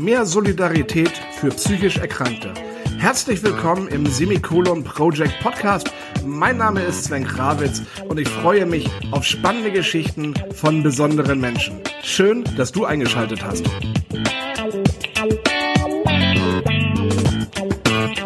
[0.00, 2.54] Mehr Solidarität für psychisch Erkrankte.
[2.96, 5.92] Herzlich willkommen im Semikolon Project Podcast.
[6.24, 11.82] Mein Name ist Sven Krawitz und ich freue mich auf spannende Geschichten von besonderen Menschen.
[12.02, 13.66] Schön, dass du eingeschaltet hast.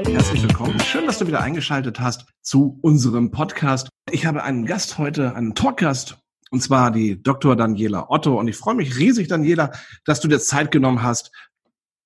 [0.06, 0.78] Herzlich willkommen.
[0.78, 3.88] Schön, dass du wieder eingeschaltet hast zu unserem Podcast.
[4.12, 6.18] Ich habe einen Gast heute, einen Talkgast
[6.54, 7.56] und zwar die Dr.
[7.56, 8.38] Daniela Otto.
[8.38, 9.72] Und ich freue mich riesig, Daniela,
[10.04, 11.32] dass du dir Zeit genommen hast.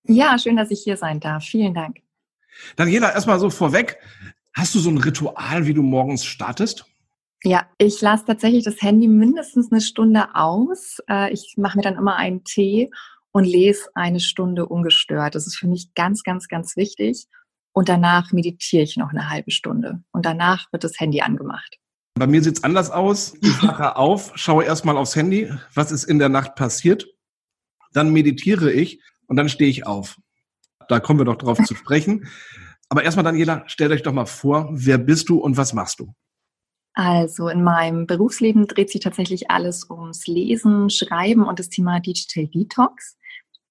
[0.08, 1.44] Ja, schön, dass ich hier sein darf.
[1.44, 1.98] Vielen Dank.
[2.76, 3.98] Daniela, erstmal so vorweg.
[4.54, 6.86] Hast du so ein Ritual, wie du morgens startest?
[7.44, 10.98] Ja, ich lasse tatsächlich das Handy mindestens eine Stunde aus.
[11.08, 12.90] Äh, ich mache mir dann immer einen Tee
[13.32, 15.34] und lese eine Stunde ungestört.
[15.34, 17.26] Das ist für mich ganz, ganz, ganz wichtig.
[17.72, 20.02] Und danach meditiere ich noch eine halbe Stunde.
[20.10, 21.78] Und danach wird das Handy angemacht.
[22.14, 23.34] Bei mir sieht es anders aus.
[23.42, 27.06] Ich wache auf, schaue erstmal aufs Handy, was ist in der Nacht passiert.
[27.92, 30.18] Dann meditiere ich und dann stehe ich auf.
[30.88, 32.26] Da kommen wir doch drauf zu sprechen.
[32.88, 36.14] Aber erstmal, Daniela, stellt euch doch mal vor, wer bist du und was machst du?
[36.94, 42.48] Also in meinem Berufsleben dreht sich tatsächlich alles ums Lesen, Schreiben und das Thema Digital
[42.48, 43.16] Detox.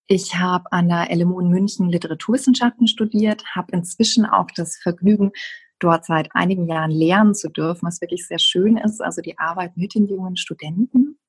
[0.08, 5.32] Ich habe an der LMU in München Literaturwissenschaften studiert, habe inzwischen auch das Vergnügen,
[5.80, 9.76] dort seit einigen Jahren lernen zu dürfen, was wirklich sehr schön ist, also die Arbeit
[9.76, 11.20] mit den jungen Studenten.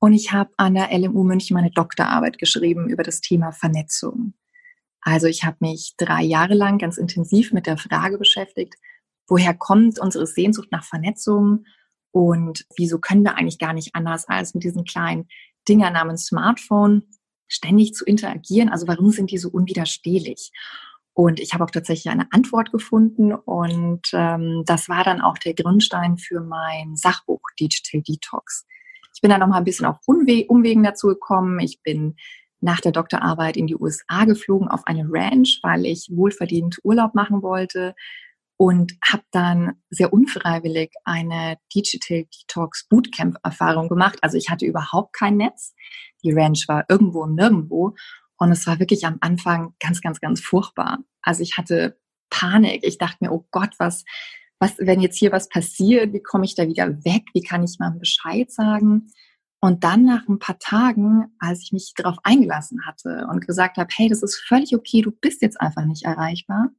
[0.00, 4.32] Und ich habe an der LMU München meine Doktorarbeit geschrieben über das Thema Vernetzung.
[5.02, 8.74] Also ich habe mich drei Jahre lang ganz intensiv mit der Frage beschäftigt,
[9.28, 11.64] woher kommt unsere Sehnsucht nach Vernetzung
[12.12, 15.28] und wieso können wir eigentlich gar nicht anders als mit diesen kleinen
[15.68, 17.02] Dinger namens Smartphone
[17.46, 18.70] ständig zu interagieren?
[18.70, 20.50] Also warum sind die so unwiderstehlich?
[21.12, 25.54] Und ich habe auch tatsächlich eine Antwort gefunden und ähm, das war dann auch der
[25.54, 28.64] Grundstein für mein Sachbuch Digital Detox.
[29.20, 31.60] Ich bin dann nochmal ein bisschen auf Umwe Umwegen dazu gekommen.
[31.60, 32.16] Ich bin
[32.62, 37.42] nach der Doktorarbeit in die USA geflogen auf eine Ranch, weil ich wohlverdient Urlaub machen
[37.42, 37.94] wollte
[38.56, 44.18] und habe dann sehr unfreiwillig eine Digital Detox Bootcamp Erfahrung gemacht.
[44.22, 45.74] Also ich hatte überhaupt kein Netz.
[46.24, 47.94] Die Ranch war irgendwo und nirgendwo
[48.38, 51.00] und es war wirklich am Anfang ganz, ganz, ganz furchtbar.
[51.20, 51.98] Also ich hatte
[52.30, 52.84] Panik.
[52.84, 54.02] Ich dachte mir, oh Gott, was,
[54.60, 57.24] was, wenn jetzt hier was passiert, wie komme ich da wieder weg?
[57.32, 59.10] Wie kann ich mal Bescheid sagen?
[59.60, 63.88] Und dann nach ein paar Tagen, als ich mich darauf eingelassen hatte und gesagt habe,
[63.94, 66.70] hey, das ist völlig okay, du bist jetzt einfach nicht erreichbar,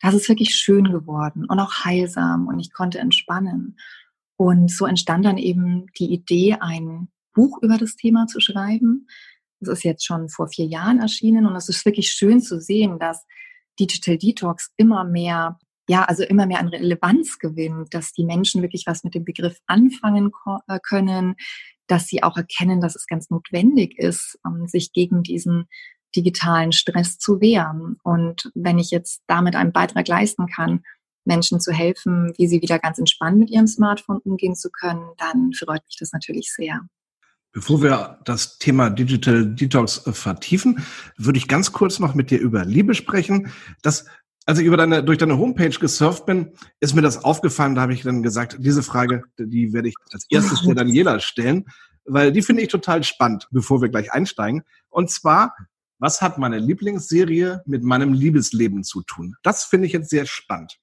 [0.00, 3.78] das ist wirklich schön geworden und auch heilsam und ich konnte entspannen.
[4.36, 9.06] Und so entstand dann eben die Idee, ein Buch über das Thema zu schreiben,
[9.60, 12.98] es ist jetzt schon vor vier Jahren erschienen und es ist wirklich schön zu sehen,
[12.98, 13.26] dass
[13.78, 15.58] Digital Detox immer mehr,
[15.90, 19.58] ja, also immer mehr an Relevanz gewinnt, dass die Menschen wirklich was mit dem Begriff
[19.66, 20.30] anfangen
[20.68, 21.34] äh, können,
[21.88, 25.66] dass sie auch erkennen, dass es ganz notwendig ist, ähm, sich gegen diesen
[26.14, 27.96] digitalen Stress zu wehren.
[28.04, 30.84] Und wenn ich jetzt damit einen Beitrag leisten kann,
[31.24, 35.52] Menschen zu helfen, wie sie wieder ganz entspannt mit ihrem Smartphone umgehen zu können, dann
[35.52, 36.82] freut mich das natürlich sehr.
[37.52, 40.84] Bevor wir das Thema Digital Detox äh, vertiefen,
[41.16, 43.50] würde ich ganz kurz noch mit dir über Liebe sprechen.
[43.82, 44.04] Das,
[44.50, 46.50] als ich über deine, durch deine Homepage gesurft bin,
[46.80, 47.76] ist mir das aufgefallen.
[47.76, 51.66] Da habe ich dann gesagt, diese Frage, die werde ich als erstes der Daniela stellen,
[52.04, 54.64] weil die finde ich total spannend, bevor wir gleich einsteigen.
[54.88, 55.54] Und zwar,
[56.00, 59.36] was hat meine Lieblingsserie mit meinem Liebesleben zu tun?
[59.44, 60.80] Das finde ich jetzt sehr spannend.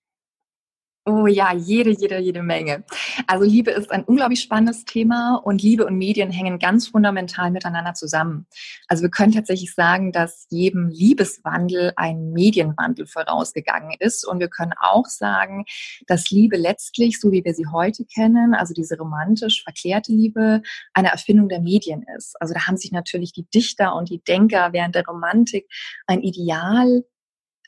[1.10, 2.84] Oh ja, jede, jede, jede Menge.
[3.28, 7.94] Also Liebe ist ein unglaublich spannendes Thema und Liebe und Medien hängen ganz fundamental miteinander
[7.94, 8.46] zusammen.
[8.90, 14.74] Also wir können tatsächlich sagen, dass jedem Liebeswandel ein Medienwandel vorausgegangen ist und wir können
[14.82, 15.64] auch sagen,
[16.08, 20.62] dass Liebe letztlich, so wie wir sie heute kennen, also diese romantisch verklärte Liebe,
[20.94, 22.36] eine Erfindung der Medien ist.
[22.42, 25.70] Also da haben sich natürlich die Dichter und die Denker während der Romantik
[26.06, 27.06] ein Ideal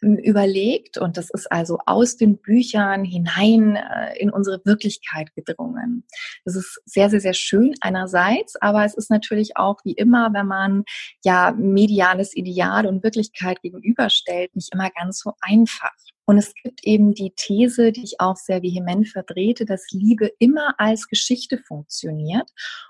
[0.02, 6.06] überlegt und das ist also aus den Büchern hinein äh, in unsere Wirklichkeit gedrungen.
[6.46, 10.48] Das ist sehr, sehr, sehr schön einerseits, aber es ist natürlich auch wie immer, wenn
[10.48, 10.84] man
[11.24, 15.96] ja mediales Ideal und Wirklichkeit gegenüberstellt, nicht immer ganz so einfach.
[16.30, 20.76] Und es gibt eben die These, die ich auch sehr vehement vertrete, dass Liebe immer
[20.78, 22.48] als Geschichte funktioniert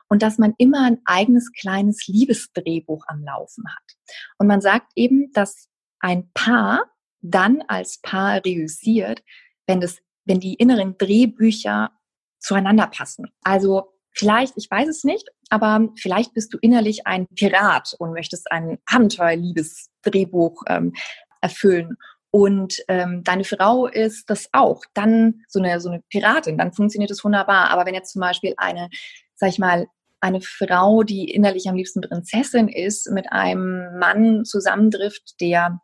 [0.09, 3.95] und dass man immer ein eigenes kleines Liebesdrehbuch am Laufen hat.
[4.39, 5.69] Und man sagt eben, dass
[6.01, 6.83] ein Paar
[7.21, 9.24] dann als Paar reüssiert,
[9.68, 11.92] wenn das, wenn die inneren Drehbücher
[12.39, 13.27] zueinander passen.
[13.44, 18.51] Also vielleicht, ich weiß es nicht, aber vielleicht bist du innerlich ein Pirat und möchtest
[18.51, 20.94] ein Abenteuerliebesdrehbuch ähm,
[21.42, 21.98] erfüllen.
[22.31, 27.10] Und ähm, deine Frau ist das auch, dann so eine, so eine Piratin, dann funktioniert
[27.12, 27.72] es wunderbar.
[27.72, 28.89] Aber wenn jetzt zum Beispiel eine,
[29.36, 29.88] sag ich mal,
[30.22, 35.80] eine Frau, die innerlich am liebsten Prinzessin ist, mit einem Mann zusammentrifft, der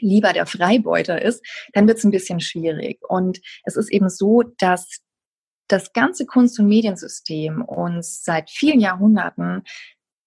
[0.00, 3.00] lieber der Freibeuter ist, dann wird es ein bisschen schwierig.
[3.08, 5.00] Und es ist eben so, dass
[5.68, 9.62] das ganze Kunst- und Mediensystem uns seit vielen Jahrhunderten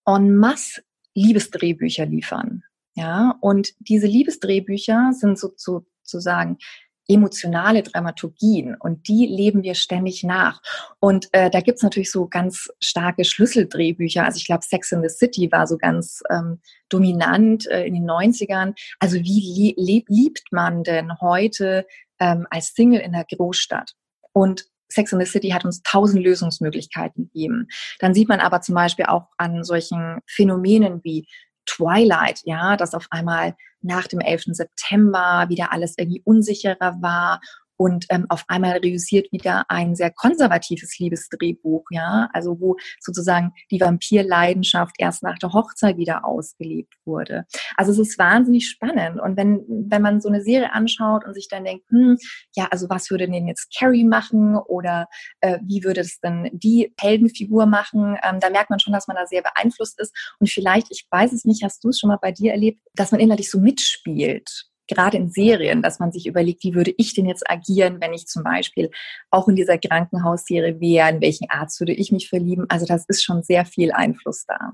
[0.06, 0.82] en masse
[1.14, 2.64] Liebesdrehbücher liefern.
[2.96, 6.58] Ja, und diese Liebesdrehbücher sind so, sozusagen
[7.08, 10.62] emotionale Dramaturgien und die leben wir ständig nach.
[11.00, 14.26] Und äh, da gibt's natürlich so ganz starke Schlüsseldrehbücher.
[14.26, 16.60] Also ich glaube, Sex in the City war so ganz ähm,
[16.90, 18.74] dominant äh, in den 90ern.
[19.00, 21.86] Also wie lieb, liebt man denn heute
[22.20, 23.94] ähm, als Single in der Großstadt?
[24.34, 27.68] Und Sex in the City hat uns tausend Lösungsmöglichkeiten gegeben.
[28.00, 31.28] Dann sieht man aber zum Beispiel auch an solchen Phänomenen wie
[31.68, 34.46] Twilight, ja, dass auf einmal nach dem 11.
[34.48, 37.40] September wieder alles irgendwie unsicherer war
[37.78, 43.80] und ähm, auf einmal reüssiert wieder ein sehr konservatives Liebesdrehbuch, ja, also wo sozusagen die
[43.80, 47.46] Vampirleidenschaft erst nach der Hochzeit wieder ausgelebt wurde.
[47.76, 49.20] Also es ist wahnsinnig spannend.
[49.22, 52.18] Und wenn wenn man so eine Serie anschaut und sich dann denkt, hm,
[52.56, 54.58] ja, also was würde denn jetzt Carrie machen?
[54.58, 55.08] Oder
[55.42, 59.18] äh, wie würde es denn die Heldenfigur machen, ähm, da merkt man schon, dass man
[59.18, 60.16] da sehr beeinflusst ist.
[60.40, 63.12] Und vielleicht, ich weiß es nicht, hast du es schon mal bei dir erlebt, dass
[63.12, 67.26] man innerlich so mitspielt gerade in Serien, dass man sich überlegt, wie würde ich denn
[67.26, 68.90] jetzt agieren, wenn ich zum Beispiel
[69.30, 72.66] auch in dieser Krankenhausserie wäre, in welchen Arzt würde ich mich verlieben.
[72.70, 74.74] Also das ist schon sehr viel Einfluss da.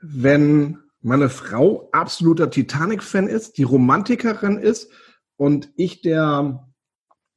[0.00, 4.90] Wenn meine Frau absoluter Titanic-Fan ist, die Romantikerin ist
[5.36, 6.68] und ich der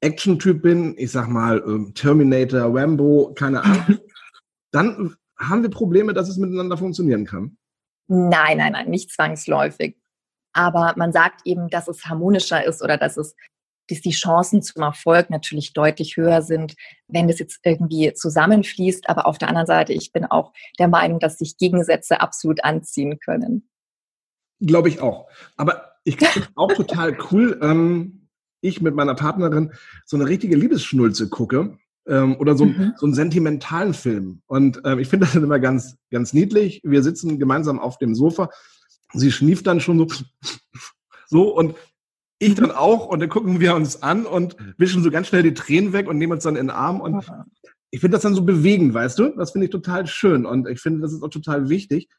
[0.01, 3.99] Action-Typ bin, ich sag mal ähm, Terminator, Rambo, keine Ahnung,
[4.71, 7.57] dann haben wir Probleme, dass es miteinander funktionieren kann.
[8.07, 9.97] Nein, nein, nein, nicht zwangsläufig
[10.55, 13.35] aber man sagt eben, dass es harmonischer ist oder dass es
[13.87, 16.75] dass die Chancen zum Erfolg natürlich deutlich höher sind,
[17.07, 19.07] wenn das jetzt irgendwie zusammenfließt.
[19.07, 23.19] Aber auf der anderen Seite, ich bin auch der Meinung, dass sich Gegensätze absolut anziehen
[23.19, 23.69] können.
[24.59, 25.27] Glaube ich auch.
[25.55, 28.27] Aber ich finde auch total cool, ähm,
[28.61, 29.71] ich mit meiner Partnerin
[30.05, 31.77] so eine richtige Liebesschnulze gucke
[32.07, 32.93] ähm, oder so, mhm.
[32.97, 34.41] so einen sentimentalen Film.
[34.47, 36.81] Und ähm, ich finde das dann immer ganz, ganz niedlich.
[36.83, 38.49] Wir sitzen gemeinsam auf dem Sofa
[39.19, 40.07] sie schnieft dann schon so,
[41.27, 41.75] so und
[42.39, 45.53] ich dann auch und dann gucken wir uns an und wischen so ganz schnell die
[45.53, 47.25] Tränen weg und nehmen uns dann in den Arm und
[47.91, 49.29] ich finde das dann so bewegend, weißt du?
[49.37, 52.09] Das finde ich total schön und ich finde, das ist auch total wichtig,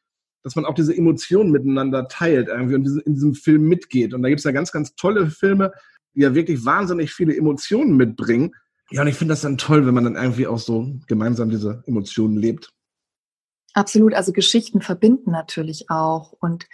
[0.43, 4.13] dass man auch diese Emotionen miteinander teilt irgendwie und in diesem Film mitgeht.
[4.13, 5.71] Und da gibt es ja ganz, ganz tolle Filme,
[6.15, 8.55] die ja wirklich wahnsinnig viele Emotionen mitbringen.
[8.89, 11.83] Ja, und ich finde das dann toll, wenn man dann irgendwie auch so gemeinsam diese
[11.85, 12.73] Emotionen lebt.
[13.73, 16.67] Absolut, also Geschichten verbinden natürlich auch und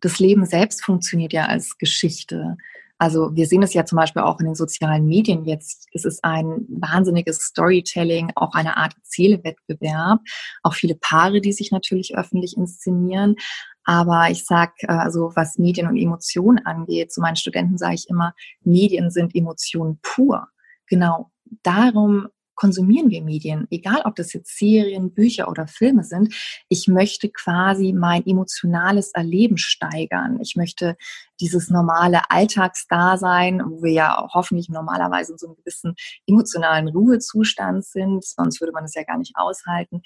[0.00, 2.56] das Leben selbst funktioniert ja als Geschichte.
[2.98, 5.86] Also wir sehen es ja zum Beispiel auch in den sozialen Medien jetzt.
[5.92, 10.20] Es ist ein wahnsinniges Storytelling, auch eine Art Erzählewettbewerb.
[10.64, 13.36] Auch viele Paare, die sich natürlich öffentlich inszenieren.
[13.84, 18.08] Aber ich sag, äh, also was Medien und Emotionen angeht, zu meinen Studenten sage ich
[18.08, 20.48] immer, Medien sind Emotionen pur.
[20.88, 21.30] Genau
[21.62, 26.34] darum konsumieren wir Medien, egal ob das jetzt Serien, Bücher oder Filme sind.
[26.68, 30.40] Ich möchte quasi mein emotionales Erleben steigern.
[30.40, 30.96] Ich möchte
[31.40, 35.94] dieses normale Alltagsdasein, wo wir ja hoffentlich normalerweise in so einem gewissen
[36.26, 40.02] emotionalen Ruhezustand sind, sonst würde man es ja gar nicht aushalten.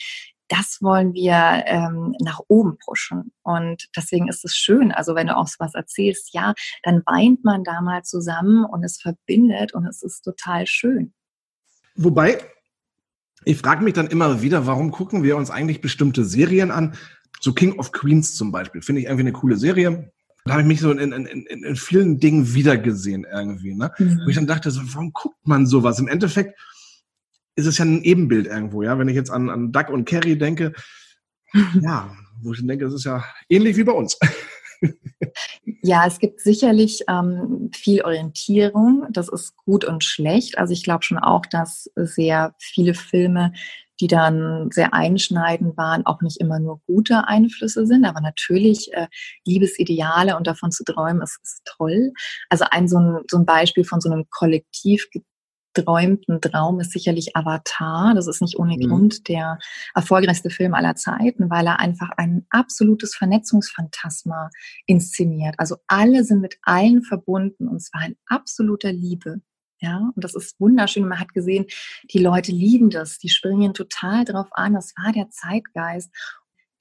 [0.48, 3.32] Das wollen wir ähm, nach oben pushen.
[3.42, 7.64] Und deswegen ist es schön, also wenn du auch was erzählst, ja, dann weint man
[7.64, 11.14] da mal zusammen und es verbindet und es ist total schön.
[11.94, 12.38] Wobei,
[13.44, 16.94] ich frage mich dann immer wieder, warum gucken wir uns eigentlich bestimmte Serien an?
[17.40, 20.12] So King of Queens zum Beispiel, finde ich irgendwie eine coole Serie.
[20.44, 23.74] Da habe ich mich so in, in, in, in vielen Dingen wiedergesehen irgendwie.
[23.74, 23.92] Ne?
[23.98, 24.20] Mhm.
[24.24, 25.98] Wo ich dann dachte, so, warum guckt man sowas?
[25.98, 26.58] Im Endeffekt
[27.54, 28.82] ist es ja ein Ebenbild irgendwo.
[28.82, 28.98] ja.
[28.98, 30.72] Wenn ich jetzt an, an Doug und Carrie denke,
[31.80, 34.18] ja, wo ich denke, das ist ja ähnlich wie bei uns.
[35.82, 39.06] Ja, es gibt sicherlich ähm, viel Orientierung.
[39.10, 40.58] Das ist gut und schlecht.
[40.58, 43.52] Also ich glaube schon auch, dass sehr viele Filme,
[44.00, 48.04] die dann sehr einschneidend waren, auch nicht immer nur gute Einflüsse sind.
[48.04, 49.06] Aber natürlich äh,
[49.44, 52.12] Liebesideale und davon zu träumen, ist, ist toll.
[52.48, 55.08] Also ein so, ein so ein Beispiel von so einem Kollektiv
[55.74, 58.14] geträumten Traum ist sicherlich Avatar.
[58.14, 58.88] Das ist nicht ohne mhm.
[58.88, 59.58] Grund der
[59.94, 64.50] erfolgreichste Film aller Zeiten, weil er einfach ein absolutes Vernetzungsphantasma
[64.86, 65.54] inszeniert.
[65.58, 69.40] Also alle sind mit allen verbunden und zwar in absoluter Liebe.
[69.80, 71.08] Ja, und das ist wunderschön.
[71.08, 71.66] Man hat gesehen,
[72.12, 73.18] die Leute lieben das.
[73.18, 74.74] Die springen total drauf an.
[74.74, 76.10] Das war der Zeitgeist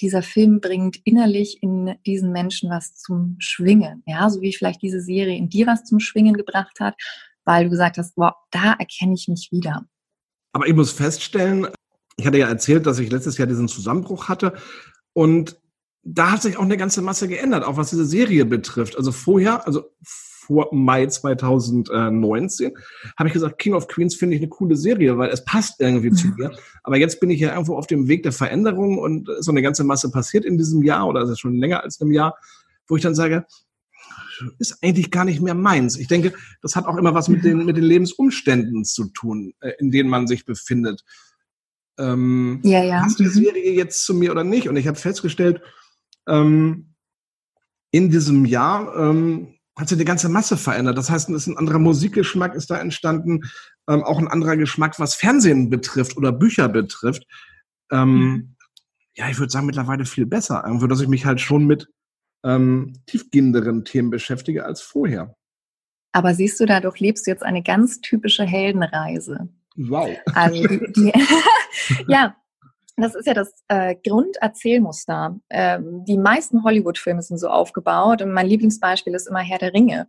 [0.01, 4.03] dieser Film bringt innerlich in diesen Menschen was zum Schwingen.
[4.07, 6.95] Ja, so wie vielleicht diese Serie in dir was zum Schwingen gebracht hat,
[7.45, 9.86] weil du gesagt hast, wow, da erkenne ich mich wieder.
[10.53, 11.67] Aber ich muss feststellen,
[12.17, 14.53] ich hatte ja erzählt, dass ich letztes Jahr diesen Zusammenbruch hatte
[15.13, 15.57] und
[16.03, 18.98] da hat sich auch eine ganze Masse geändert, auch was diese Serie betrifft.
[18.98, 22.71] Also vorher, also vor Mai 2019,
[23.17, 26.10] habe ich gesagt, King of Queens finde ich eine coole Serie, weil es passt irgendwie
[26.10, 26.15] mhm.
[26.15, 26.51] zu mir.
[26.83, 29.83] Aber jetzt bin ich ja irgendwo auf dem Weg der Veränderung und so eine ganze
[29.83, 32.36] Masse passiert in diesem Jahr oder ist es schon länger als einem Jahr,
[32.88, 33.45] wo ich dann sage,
[34.60, 35.98] ist eigentlich gar nicht mehr meins.
[35.98, 39.71] Ich denke, das hat auch immer was mit den, mit den Lebensumständen zu tun, äh,
[39.79, 41.03] in denen man sich befindet.
[41.98, 43.01] Ähm, ja, ja.
[43.01, 43.29] Passt die mhm.
[43.29, 44.67] Serie jetzt zu mir oder nicht?
[44.67, 45.62] Und ich habe festgestellt,
[46.27, 46.95] ähm,
[47.91, 50.98] in diesem Jahr ähm, hat sich eine ganze Masse verändert.
[50.98, 53.41] Das heißt, es ist ein anderer Musikgeschmack ist da entstanden,
[53.88, 57.25] ähm, auch ein anderer Geschmack, was Fernsehen betrifft oder Bücher betrifft.
[57.91, 58.55] Ähm, mhm.
[59.15, 60.63] Ja, ich würde sagen, mittlerweile viel besser.
[60.63, 61.89] Einfach, dass ich mich halt schon mit
[62.43, 65.36] ähm, tiefgehenderen Themen beschäftige als vorher.
[66.13, 69.50] Aber siehst du, dadurch lebst du jetzt eine ganz typische Heldenreise.
[69.75, 70.10] Wow.
[70.33, 71.13] Also die, die
[72.07, 72.36] ja,
[72.98, 75.39] das ist ja das äh, Grunderzählmuster.
[75.50, 80.07] Ähm, die meisten Hollywood-Filme sind so aufgebaut und mein Lieblingsbeispiel ist immer Herr der Ringe.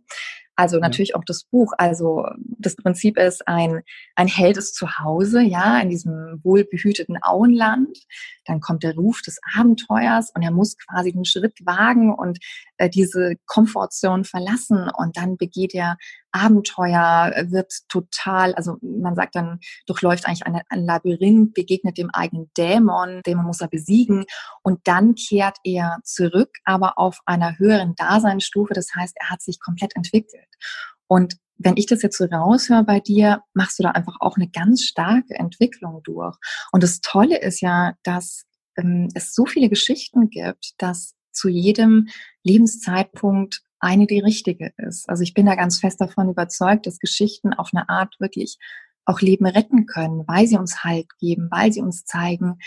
[0.55, 1.73] Also natürlich auch das Buch.
[1.77, 2.25] Also
[2.59, 3.81] das Prinzip ist, ein,
[4.15, 7.97] ein Held ist zu Hause, ja, in diesem wohlbehüteten Auenland.
[8.45, 12.39] Dann kommt der Ruf des Abenteuers und er muss quasi den Schritt wagen und
[12.77, 15.97] äh, diese Komfortzone verlassen und dann begeht er
[16.33, 22.51] Abenteuer, wird total, also man sagt dann, durchläuft eigentlich ein, ein Labyrinth, begegnet dem eigenen
[22.57, 24.25] Dämon, den muss er besiegen
[24.63, 28.73] und dann kehrt er zurück, aber auf einer höheren Daseinsstufe.
[28.73, 30.47] Das heißt, er hat sich komplett entwickelt.
[31.07, 34.49] Und wenn ich das jetzt so raushöre bei dir, machst du da einfach auch eine
[34.49, 36.35] ganz starke Entwicklung durch.
[36.71, 38.43] Und das Tolle ist ja, dass
[38.77, 42.07] ähm, es so viele Geschichten gibt, dass zu jedem
[42.43, 45.09] Lebenszeitpunkt eine die richtige ist.
[45.09, 48.57] Also ich bin da ganz fest davon überzeugt, dass Geschichten auf eine Art wirklich
[49.05, 52.59] auch Leben retten können, weil sie uns Halt geben, weil sie uns zeigen,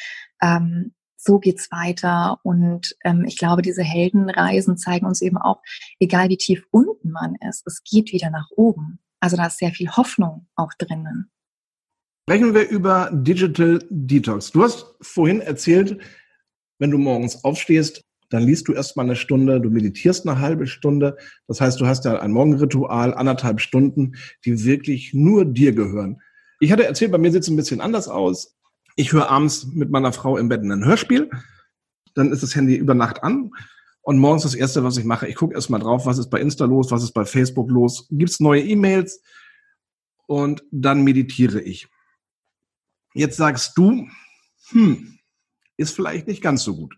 [0.42, 2.38] ähm, so geht's weiter.
[2.42, 5.62] Und ähm, ich glaube, diese Heldenreisen zeigen uns eben auch,
[5.98, 9.00] egal wie tief unten man ist, es geht wieder nach oben.
[9.20, 11.30] Also da ist sehr viel Hoffnung auch drinnen.
[12.28, 14.50] Sprechen wir über Digital Detox.
[14.50, 16.00] Du hast vorhin erzählt,
[16.78, 21.16] wenn du morgens aufstehst, dann liest du erstmal eine Stunde, du meditierst eine halbe Stunde.
[21.46, 26.20] Das heißt, du hast ja ein Morgenritual, anderthalb Stunden, die wirklich nur dir gehören.
[26.60, 28.56] Ich hatte erzählt, bei mir sieht es ein bisschen anders aus.
[28.96, 31.30] Ich höre abends mit meiner Frau im Bett ein Hörspiel.
[32.14, 33.50] Dann ist das Handy über Nacht an.
[34.00, 36.64] Und morgens das Erste, was ich mache, ich gucke erstmal drauf, was ist bei Insta
[36.64, 39.20] los, was ist bei Facebook los, gibt es neue E-Mails
[40.26, 41.88] und dann meditiere ich.
[43.14, 44.06] Jetzt sagst du,
[44.68, 45.18] hm,
[45.76, 46.96] ist vielleicht nicht ganz so gut.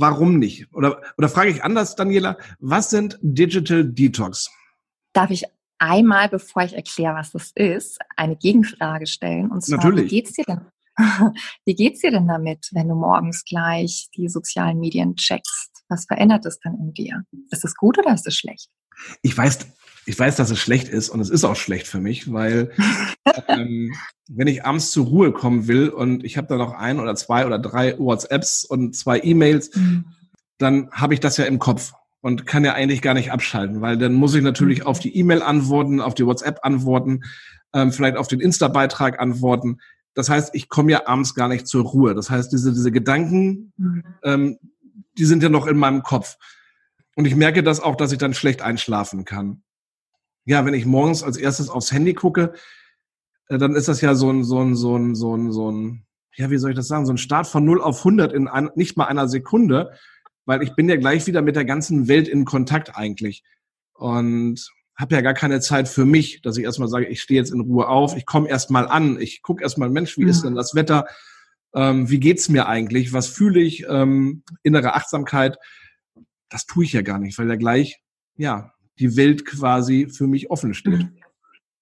[0.00, 0.72] Warum nicht?
[0.74, 4.48] Oder, oder frage ich anders, Daniela, was sind Digital Detox?
[5.12, 5.44] Darf ich
[5.78, 9.50] einmal, bevor ich erkläre, was das ist, eine Gegenfrage stellen?
[9.50, 10.04] Und zwar, Natürlich.
[10.04, 10.60] wie geht's dir denn?
[11.64, 15.84] Wie geht's dir denn damit, wenn du morgens gleich die sozialen Medien checkst?
[15.88, 17.22] Was verändert es dann in dir?
[17.52, 18.68] Ist es gut oder ist es schlecht?
[19.22, 19.60] Ich weiß,
[20.08, 22.70] ich weiß, dass es schlecht ist und es ist auch schlecht für mich, weil
[23.48, 23.94] ähm,
[24.26, 27.44] wenn ich abends zur Ruhe kommen will und ich habe da noch ein oder zwei
[27.44, 30.06] oder drei WhatsApps und zwei E-Mails, mhm.
[30.56, 33.98] dann habe ich das ja im Kopf und kann ja eigentlich gar nicht abschalten, weil
[33.98, 34.86] dann muss ich natürlich mhm.
[34.86, 37.20] auf die E-Mail antworten, auf die WhatsApp antworten,
[37.74, 39.78] ähm, vielleicht auf den Insta-Beitrag antworten.
[40.14, 42.14] Das heißt, ich komme ja abends gar nicht zur Ruhe.
[42.14, 44.04] Das heißt, diese, diese Gedanken, mhm.
[44.24, 44.58] ähm,
[45.18, 46.38] die sind ja noch in meinem Kopf.
[47.14, 49.62] Und ich merke das auch, dass ich dann schlecht einschlafen kann
[50.48, 52.54] ja, wenn ich morgens als erstes aufs Handy gucke,
[53.48, 56.06] äh, dann ist das ja so ein, so ein, so ein, so ein, so ein,
[56.36, 58.70] ja, wie soll ich das sagen, so ein Start von 0 auf 100 in ein,
[58.74, 59.92] nicht mal einer Sekunde,
[60.46, 63.44] weil ich bin ja gleich wieder mit der ganzen Welt in Kontakt eigentlich.
[63.92, 67.52] Und habe ja gar keine Zeit für mich, dass ich erstmal sage, ich stehe jetzt
[67.52, 70.74] in Ruhe auf, ich komme erstmal an, ich gucke erstmal, Mensch, wie ist denn das
[70.74, 71.06] Wetter,
[71.74, 75.58] ähm, wie geht's mir eigentlich, was fühle ich, ähm, innere Achtsamkeit,
[76.48, 78.00] das tue ich ja gar nicht, weil ja gleich,
[78.36, 80.98] ja, die Welt quasi für mich offen steht.
[80.98, 81.12] Mhm.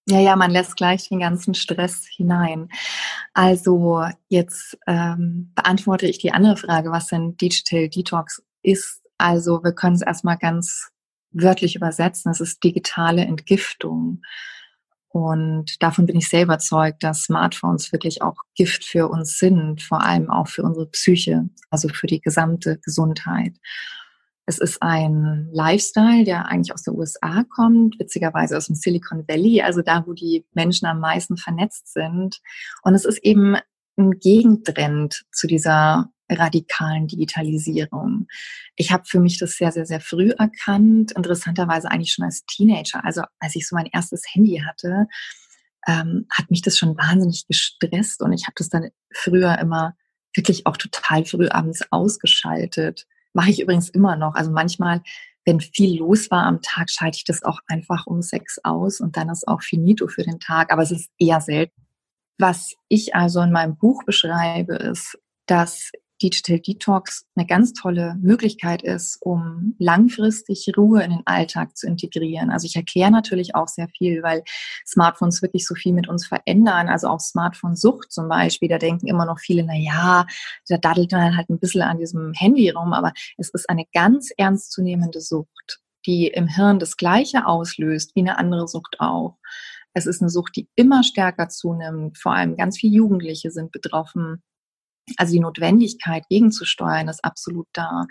[0.09, 2.69] Ja, ja, man lässt gleich den ganzen Stress hinein.
[3.35, 9.03] Also jetzt ähm, beantworte ich die andere Frage, was denn Digital Detox ist.
[9.19, 10.93] Also wir können es erstmal ganz
[11.33, 12.31] wörtlich übersetzen.
[12.31, 14.23] Es ist digitale Entgiftung.
[15.09, 20.03] Und davon bin ich sehr überzeugt, dass Smartphones wirklich auch Gift für uns sind, vor
[20.03, 23.55] allem auch für unsere Psyche, also für die gesamte Gesundheit.
[24.47, 29.61] Es ist ein Lifestyle, der eigentlich aus der USA kommt, witzigerweise aus dem Silicon Valley,
[29.61, 32.41] also da, wo die Menschen am meisten vernetzt sind.
[32.83, 33.57] Und es ist eben
[33.99, 38.27] ein Gegentrend zu dieser radikalen Digitalisierung.
[38.77, 43.05] Ich habe für mich das sehr, sehr, sehr früh erkannt, interessanterweise eigentlich schon als Teenager.
[43.05, 45.07] Also als ich so mein erstes Handy hatte,
[45.87, 49.97] ähm, hat mich das schon wahnsinnig gestresst und ich habe das dann früher immer
[50.35, 53.07] wirklich auch total früh abends ausgeschaltet.
[53.37, 54.35] Mache ich übrigens immer noch.
[54.35, 55.03] Also manchmal,
[55.45, 59.19] wenn viel los war am Tag, schalte ich das auch einfach um sechs aus und
[59.19, 60.73] dann ist auch finito für den Tag.
[60.73, 61.87] Aber es ist eher selten.
[62.39, 68.83] Was ich also in meinem Buch beschreibe, ist, dass Digital Detox eine ganz tolle Möglichkeit
[68.83, 72.51] ist, um langfristig Ruhe in den Alltag zu integrieren.
[72.51, 74.43] Also ich erkläre natürlich auch sehr viel, weil
[74.87, 76.89] Smartphones wirklich so viel mit uns verändern.
[76.89, 80.27] Also auch Smartphone-Sucht zum Beispiel, da denken immer noch viele, na ja,
[80.69, 84.31] da daddelt man halt ein bisschen an diesem Handy rum, aber es ist eine ganz
[84.37, 89.37] ernstzunehmende Sucht, die im Hirn das Gleiche auslöst wie eine andere Sucht auch.
[89.93, 92.19] Es ist eine Sucht, die immer stärker zunimmt.
[92.19, 94.43] Vor allem ganz viele Jugendliche sind betroffen
[95.17, 98.07] also die Notwendigkeit, gegenzusteuern, ist absolut da.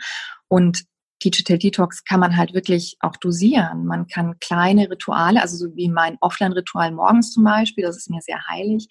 [0.48, 0.84] Und
[1.24, 3.86] Digital Detox kann man halt wirklich auch dosieren.
[3.86, 8.22] Man kann kleine Rituale, also so wie mein Offline-Ritual morgens zum Beispiel, das ist mir
[8.22, 8.88] sehr heilig,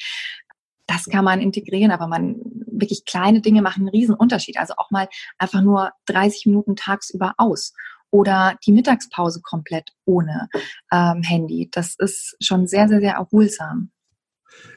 [0.86, 4.58] das kann man integrieren, aber man wirklich kleine Dinge machen einen riesen Unterschied.
[4.58, 5.08] Also auch mal
[5.38, 7.72] einfach nur 30 Minuten tagsüber aus
[8.10, 10.48] oder die Mittagspause komplett ohne
[10.92, 11.68] ähm, Handy.
[11.72, 13.90] Das ist schon sehr, sehr, sehr erholsam.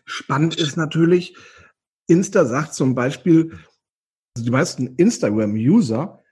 [0.06, 1.36] Spannend ist natürlich,
[2.08, 3.52] Insta sagt zum Beispiel,
[4.36, 6.24] also die meisten Instagram-User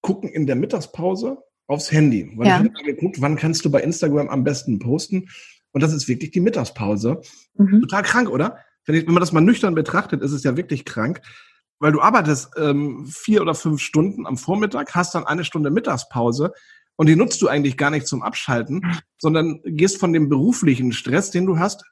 [0.00, 2.32] gucken in der Mittagspause aufs Handy.
[2.36, 2.60] Weil ja.
[2.60, 5.28] ich habe geguckt, wann kannst du bei Instagram am besten posten?
[5.72, 7.20] Und das ist wirklich die Mittagspause.
[7.54, 7.82] Mhm.
[7.82, 8.58] Total krank, oder?
[8.86, 11.20] Wenn, ich, wenn, man das mal nüchtern betrachtet, ist es ja wirklich krank,
[11.78, 16.52] weil du arbeitest ähm, vier oder fünf Stunden am Vormittag, hast dann eine Stunde Mittagspause
[16.96, 21.30] und die nutzt du eigentlich gar nicht zum Abschalten, sondern gehst von dem beruflichen Stress,
[21.30, 21.84] den du hast,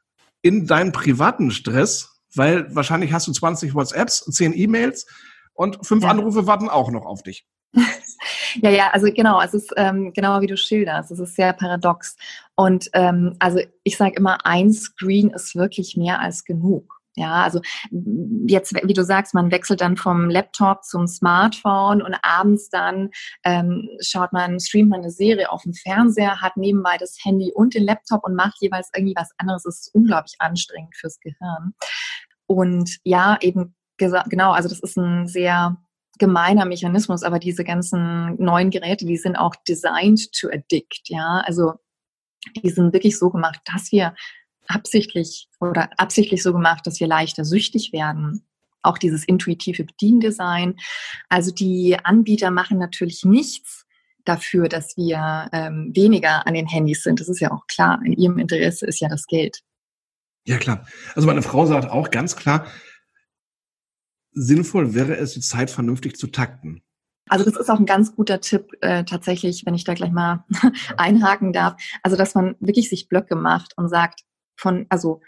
[0.42, 5.06] in deinen privaten Stress weil wahrscheinlich hast du 20 WhatsApps, 10 E-Mails
[5.54, 6.10] und fünf ja.
[6.10, 7.46] Anrufe warten auch noch auf dich.
[8.62, 12.16] ja, ja, also genau, es ist ähm, genau wie du schilderst, es ist sehr paradox.
[12.54, 16.95] Und ähm, also ich sage immer, ein Screen ist wirklich mehr als genug.
[17.18, 17.60] Ja, also
[18.46, 23.08] jetzt, wie du sagst, man wechselt dann vom Laptop zum Smartphone und abends dann
[23.42, 27.74] ähm, schaut man, streamt man eine Serie auf dem Fernseher, hat nebenbei das Handy und
[27.74, 29.62] den Laptop und macht jeweils irgendwie was anderes.
[29.62, 31.72] Das ist unglaublich anstrengend fürs Gehirn.
[32.46, 35.76] Und ja, eben genau, also das ist ein sehr
[36.18, 41.42] gemeiner Mechanismus, aber diese ganzen neuen Geräte, die sind auch designed to addict, ja.
[41.46, 41.72] Also
[42.62, 44.14] die sind wirklich so gemacht, dass wir
[44.68, 48.46] absichtlich oder absichtlich so gemacht, dass wir leichter süchtig werden.
[48.82, 50.76] Auch dieses intuitive Bediendesign.
[51.28, 53.86] Also die Anbieter machen natürlich nichts
[54.24, 57.20] dafür, dass wir ähm, weniger an den Handys sind.
[57.20, 58.00] Das ist ja auch klar.
[58.04, 59.60] In ihrem Interesse ist ja das Geld.
[60.46, 60.86] Ja, klar.
[61.14, 62.66] Also meine Frau sagt auch ganz klar,
[64.32, 66.82] sinnvoll wäre es, die Zeit vernünftig zu takten.
[67.28, 70.44] Also das ist auch ein ganz guter Tipp äh, tatsächlich, wenn ich da gleich mal
[70.96, 71.74] einhaken darf.
[72.02, 74.20] Also dass man wirklich sich Blöcke macht und sagt,
[74.56, 75.20] von, also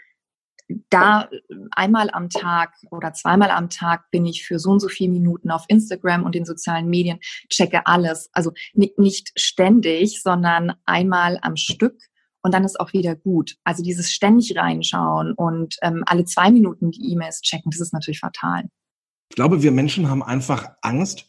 [0.89, 1.27] da
[1.71, 5.49] einmal am Tag oder zweimal am Tag bin ich für so und so viele Minuten
[5.49, 8.29] auf Instagram und den sozialen Medien, checke alles.
[8.33, 11.97] Also nicht, ständig, sondern einmal am Stück
[12.41, 13.57] und dann ist auch wieder gut.
[13.63, 18.19] Also dieses ständig reinschauen und ähm, alle zwei Minuten die E-Mails checken, das ist natürlich
[18.19, 18.65] fatal.
[19.29, 21.28] Ich glaube, wir Menschen haben einfach Angst,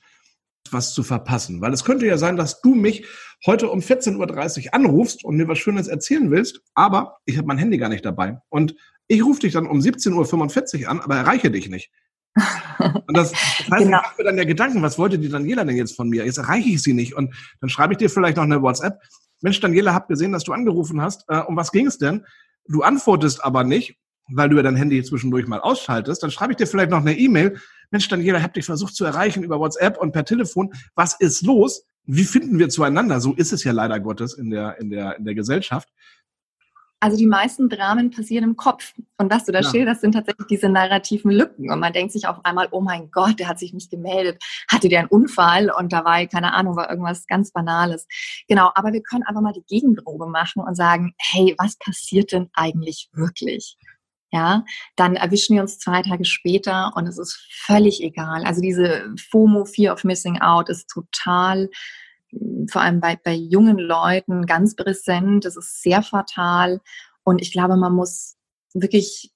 [0.70, 1.60] was zu verpassen.
[1.60, 3.06] Weil es könnte ja sein, dass du mich
[3.46, 7.58] heute um 14.30 Uhr anrufst und mir was Schönes erzählen willst, aber ich habe mein
[7.58, 8.38] Handy gar nicht dabei.
[8.48, 8.74] Und
[9.08, 11.90] ich rufe dich dann um 17.45 Uhr an, aber erreiche dich nicht.
[12.78, 13.82] Und das, das heißt, genau.
[13.82, 16.24] ich mache mir dann ja Gedanken, was wollte die Daniela denn jetzt von mir?
[16.24, 17.14] Jetzt erreiche ich sie nicht.
[17.14, 19.00] Und dann schreibe ich dir vielleicht noch eine WhatsApp.
[19.40, 21.24] Mensch, Daniela, hab gesehen, dass du angerufen hast.
[21.28, 22.24] Äh, um was ging es denn?
[22.66, 23.96] Du antwortest aber nicht,
[24.32, 26.22] weil du ja dein Handy zwischendurch mal ausschaltest.
[26.22, 27.58] Dann schreibe ich dir vielleicht noch eine E-Mail.
[27.90, 30.72] Mensch, Daniela, hab dich versucht zu erreichen über WhatsApp und per Telefon.
[30.94, 31.84] Was ist los?
[32.04, 33.20] Wie finden wir zueinander?
[33.20, 35.88] So ist es ja leider Gottes in der, in der, in der Gesellschaft.
[37.02, 38.92] Also die meisten Dramen passieren im Kopf.
[39.16, 39.70] Und was du da ja.
[39.70, 41.72] schilderst, sind tatsächlich diese narrativen Lücken.
[41.72, 44.42] Und man denkt sich auf einmal, oh mein Gott, der hat sich nicht gemeldet.
[44.70, 48.06] Hatte der einen Unfall und dabei, keine Ahnung, war irgendwas ganz Banales.
[48.48, 52.50] Genau, aber wir können einfach mal die Gegenprobe machen und sagen, hey, was passiert denn
[52.52, 53.78] eigentlich wirklich?
[54.32, 54.64] Ja,
[54.94, 58.44] dann erwischen wir uns zwei Tage später und es ist völlig egal.
[58.44, 61.68] Also diese FOMO, Fear of Missing Out, ist total
[62.68, 65.44] vor allem bei, bei jungen Leuten ganz präsent.
[65.44, 66.80] Das ist sehr fatal.
[67.24, 68.36] Und ich glaube, man muss
[68.72, 69.32] wirklich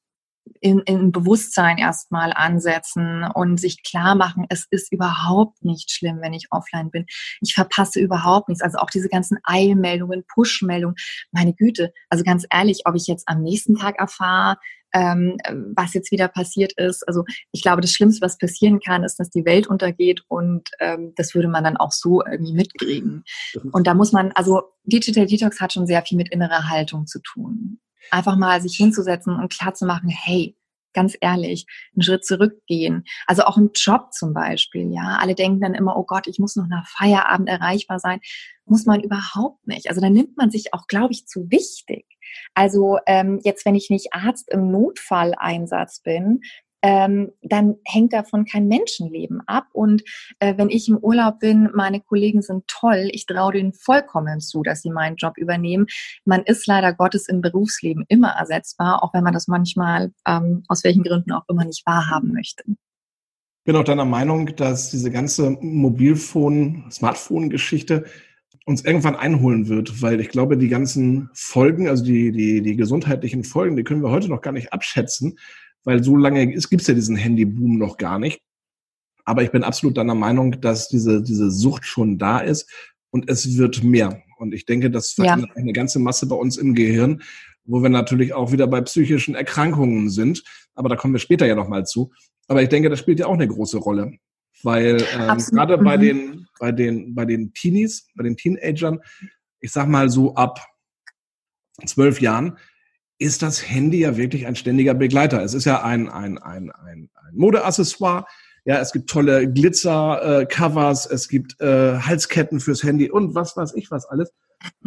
[0.61, 6.33] in, in Bewusstsein erstmal ansetzen und sich klar machen, es ist überhaupt nicht schlimm, wenn
[6.33, 7.07] ich offline bin.
[7.41, 8.63] Ich verpasse überhaupt nichts.
[8.63, 10.97] Also auch diese ganzen Eilmeldungen, Push-Meldungen.
[11.33, 14.57] Meine Güte, also ganz ehrlich, ob ich jetzt am nächsten Tag erfahre,
[14.95, 15.37] ähm,
[15.77, 17.07] was jetzt wieder passiert ist.
[17.07, 21.13] Also ich glaube, das Schlimmste, was passieren kann, ist, dass die Welt untergeht und ähm,
[21.17, 23.25] das würde man dann auch so irgendwie mitkriegen.
[23.73, 27.21] Und da muss man, also Digital Detox hat schon sehr viel mit innerer Haltung zu
[27.21, 27.81] tun.
[28.11, 30.57] Einfach mal sich hinzusetzen und klar zu machen, hey,
[30.95, 33.05] ganz ehrlich, einen Schritt zurückgehen.
[33.27, 35.19] Also auch im Job zum Beispiel, ja.
[35.21, 38.21] Alle denken dann immer, oh Gott, ich muss noch nach Feierabend erreichbar sein.
[38.65, 39.89] Muss man überhaupt nicht.
[39.89, 42.07] Also da nimmt man sich auch, glaube ich, zu wichtig.
[42.55, 46.41] Also ähm, jetzt, wenn ich nicht Arzt im Notfalleinsatz bin,
[46.85, 49.69] ähm, dann hängt davon kein Menschenleben ab.
[49.73, 50.03] Und
[50.39, 54.63] äh, wenn ich im Urlaub bin, meine Kollegen sind toll, ich traue denen vollkommen zu,
[54.63, 55.87] dass sie meinen Job übernehmen.
[56.27, 60.85] Man ist leider Gottes im Berufsleben immer ersetzbar, auch wenn man das manchmal ähm, aus
[60.85, 62.65] welchen Gründen auch immer nicht wahrhaben möchte.
[62.67, 68.05] Ich bin auch deiner Meinung, dass diese ganze Mobilphone, Smartphone-Geschichte
[68.67, 73.43] uns irgendwann einholen wird, weil ich glaube, die ganzen Folgen, also die, die, die gesundheitlichen
[73.43, 75.39] Folgen, die können wir heute noch gar nicht abschätzen
[75.85, 78.41] weil so lange gibt es ja diesen Handyboom noch gar nicht.
[79.25, 82.71] Aber ich bin absolut deiner Meinung, dass diese, diese Sucht schon da ist
[83.11, 84.23] und es wird mehr.
[84.39, 85.57] Und ich denke, das verändert ja.
[85.57, 87.23] eine ganze Masse bei uns im Gehirn,
[87.65, 90.43] wo wir natürlich auch wieder bei psychischen Erkrankungen sind.
[90.75, 92.13] Aber da kommen wir später ja nochmal zu.
[92.49, 94.19] Aber ich denke, das spielt ja auch eine große Rolle.
[94.63, 96.01] Weil ähm, gerade bei mhm.
[96.03, 99.01] den, bei den, bei den Teenies, bei den Teenagern,
[99.61, 100.61] ich sag mal so ab
[101.87, 102.59] zwölf Jahren,
[103.25, 105.43] ist das Handy ja wirklich ein ständiger Begleiter.
[105.43, 108.27] Es ist ja ein, ein, ein, ein, ein Modeaccessoire.
[108.67, 113.75] Ja, es gibt tolle Glitzer-Covers, äh, es gibt äh, Halsketten fürs Handy und was weiß
[113.77, 114.33] ich was alles.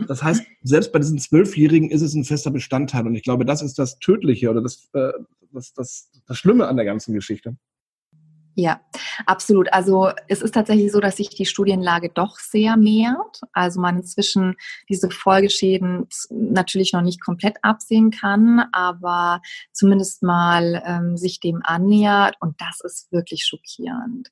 [0.07, 3.05] Das heißt, selbst bei diesen Zwölfjährigen ist es ein fester Bestandteil.
[3.07, 5.11] Und ich glaube, das ist das Tödliche oder das, äh,
[5.51, 7.55] das, das, das Schlimme an der ganzen Geschichte.
[8.59, 8.81] Ja,
[9.27, 9.71] absolut.
[9.71, 13.41] Also es ist tatsächlich so, dass sich die Studienlage doch sehr mehrt.
[13.53, 14.55] Also man inzwischen
[14.89, 19.41] diese Folgeschäden natürlich noch nicht komplett absehen kann, aber
[19.73, 24.29] zumindest mal ähm, sich dem annähert und das ist wirklich schockierend.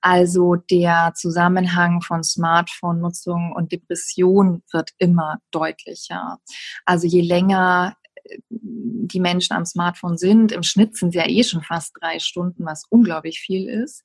[0.00, 6.38] Also der Zusammenhang von Smartphone-Nutzung und Depression wird immer deutlicher.
[6.84, 7.96] Also je länger
[8.48, 12.64] die Menschen am Smartphone sind, im Schnitt sind sie ja eh schon fast drei Stunden,
[12.64, 14.02] was unglaublich viel ist,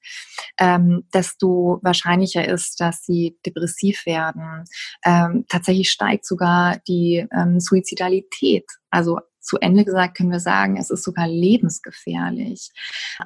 [0.60, 4.66] ähm, desto wahrscheinlicher ist, dass sie depressiv werden.
[5.06, 8.66] Ähm, tatsächlich steigt sogar die ähm, Suizidalität.
[8.90, 12.70] Also zu Ende gesagt können wir sagen, es ist sogar lebensgefährlich.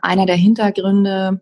[0.02, 1.42] Einer der Hintergründe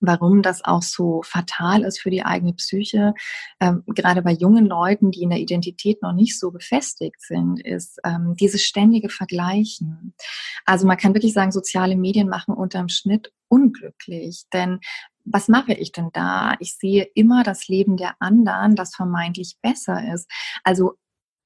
[0.00, 3.14] warum das auch so fatal ist für die eigene Psyche,
[3.60, 8.00] ähm, gerade bei jungen Leuten, die in der Identität noch nicht so befestigt sind, ist
[8.04, 10.14] ähm, dieses ständige Vergleichen.
[10.64, 14.80] Also man kann wirklich sagen, soziale Medien machen unterm Schnitt unglücklich, denn
[15.24, 16.56] was mache ich denn da?
[16.60, 20.30] Ich sehe immer das Leben der anderen, das vermeintlich besser ist.
[20.64, 20.94] Also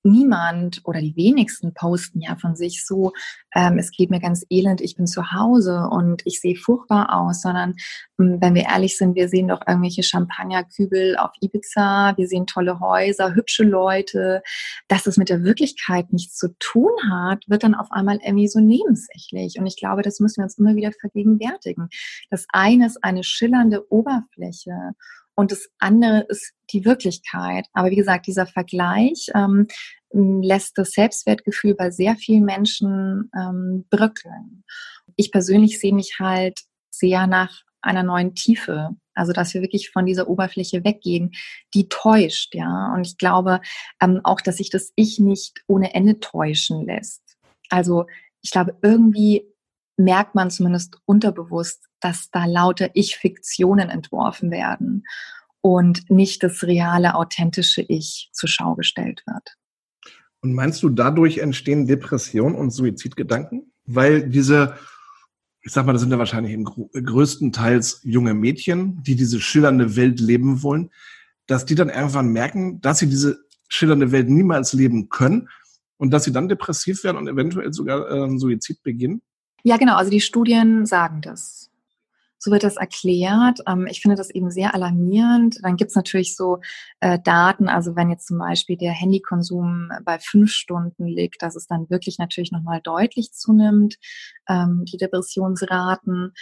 [0.04, 3.12] niemand oder die wenigsten posten ja von sich so,
[3.54, 7.40] ähm, es geht mir ganz elend, ich bin zu Hause und ich sehe furchtbar aus,
[7.42, 7.74] sondern
[8.20, 12.80] ähm, wenn wir ehrlich sind, wir sehen doch irgendwelche Champagnerkübel auf Ibiza, wir sehen tolle
[12.80, 14.42] Häuser, hübsche Leute.
[14.88, 18.60] Dass es mit der Wirklichkeit nichts zu tun hat, wird dann auf einmal irgendwie so
[18.60, 19.58] nebensächlich.
[19.58, 21.88] Und ich glaube, das müssen wir uns immer wieder vergegenwärtigen.
[22.30, 24.94] Das eine ist eine schillernde Oberfläche
[25.36, 27.66] und das andere ist die Wirklichkeit.
[27.72, 29.66] Aber wie gesagt, dieser Vergleich ähm,
[30.12, 34.64] lässt das Selbstwertgefühl bei sehr vielen Menschen ähm, bröckeln.
[35.16, 38.90] Ich persönlich sehe mich halt sehr nach einer neuen Tiefe.
[39.14, 41.32] Also, dass wir wirklich von dieser Oberfläche weggehen,
[41.72, 42.92] die täuscht, ja.
[42.94, 43.60] Und ich glaube
[44.00, 47.22] ähm, auch, dass sich das Ich nicht ohne Ende täuschen lässt.
[47.70, 48.06] Also,
[48.42, 49.44] ich glaube, irgendwie
[49.96, 55.04] merkt man zumindest unterbewusst, dass da lauter Ich-Fiktionen entworfen werden
[55.62, 59.56] und nicht das reale, authentische Ich zur Schau gestellt wird.
[60.42, 63.72] Und meinst du, dadurch entstehen Depressionen und Suizidgedanken?
[63.86, 64.76] Weil diese,
[65.62, 70.20] ich sag mal, das sind ja wahrscheinlich im größtenteils junge Mädchen, die diese schillernde Welt
[70.20, 70.90] leben wollen,
[71.46, 73.38] dass die dann irgendwann merken, dass sie diese
[73.68, 75.48] schillernde Welt niemals leben können
[75.96, 79.22] und dass sie dann depressiv werden und eventuell sogar äh, Suizid beginnen?
[79.62, 79.96] Ja, genau.
[79.96, 81.70] Also die Studien sagen das.
[82.44, 83.60] So wird das erklärt.
[83.66, 85.60] Ähm, ich finde das eben sehr alarmierend.
[85.62, 86.58] Dann gibt es natürlich so
[87.00, 91.66] äh, Daten, also wenn jetzt zum Beispiel der Handykonsum bei fünf Stunden liegt, dass es
[91.66, 93.96] dann wirklich natürlich nochmal deutlich zunimmt,
[94.46, 96.34] ähm, die Depressionsraten.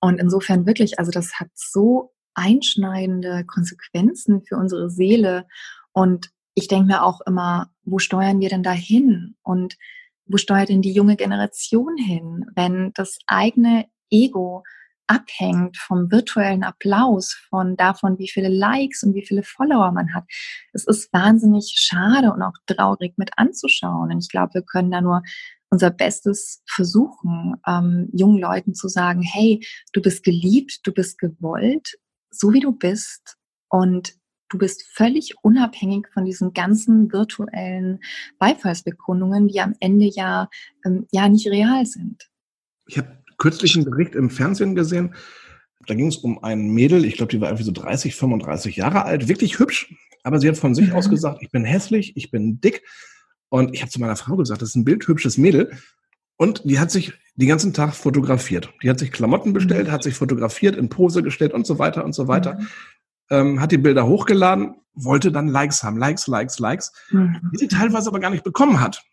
[0.00, 5.46] Und insofern wirklich, also das hat so einschneidende Konsequenzen für unsere Seele.
[5.92, 9.36] Und ich denke mir auch immer, wo steuern wir denn da hin?
[9.44, 9.76] Und
[10.26, 14.64] wo steuert denn die junge Generation hin, wenn das eigene Ego
[15.06, 20.24] abhängt vom virtuellen Applaus, von davon, wie viele Likes und wie viele Follower man hat.
[20.72, 24.12] Es ist wahnsinnig schade und auch traurig mit anzuschauen.
[24.12, 25.22] Und ich glaube, wir können da nur
[25.70, 31.96] unser Bestes versuchen, ähm, jungen Leuten zu sagen, hey, du bist geliebt, du bist gewollt,
[32.30, 33.36] so wie du bist.
[33.68, 34.14] Und
[34.54, 37.98] Du bist völlig unabhängig von diesen ganzen virtuellen
[38.38, 40.48] Beifallsbekundungen, die am Ende ja,
[40.84, 42.30] ähm, ja nicht real sind.
[42.86, 45.14] Ich habe kürzlich einen Bericht im Fernsehen gesehen.
[45.86, 49.04] Da ging es um ein Mädel, ich glaube, die war irgendwie so 30, 35 Jahre
[49.04, 50.94] alt, wirklich hübsch, aber sie hat von sich mhm.
[50.94, 52.82] aus gesagt, ich bin hässlich, ich bin dick.
[53.50, 55.70] Und ich habe zu meiner Frau gesagt, das ist ein bildhübsches Mädel.
[56.36, 58.72] Und die hat sich den ganzen Tag fotografiert.
[58.82, 59.92] Die hat sich Klamotten bestellt, mhm.
[59.92, 62.54] hat sich fotografiert, in Pose gestellt und so weiter und so weiter.
[62.54, 62.68] Mhm.
[63.30, 67.40] Ähm, hat die Bilder hochgeladen, wollte dann Likes haben, Likes, Likes, Likes, mhm.
[67.52, 69.04] die sie teilweise aber gar nicht bekommen hat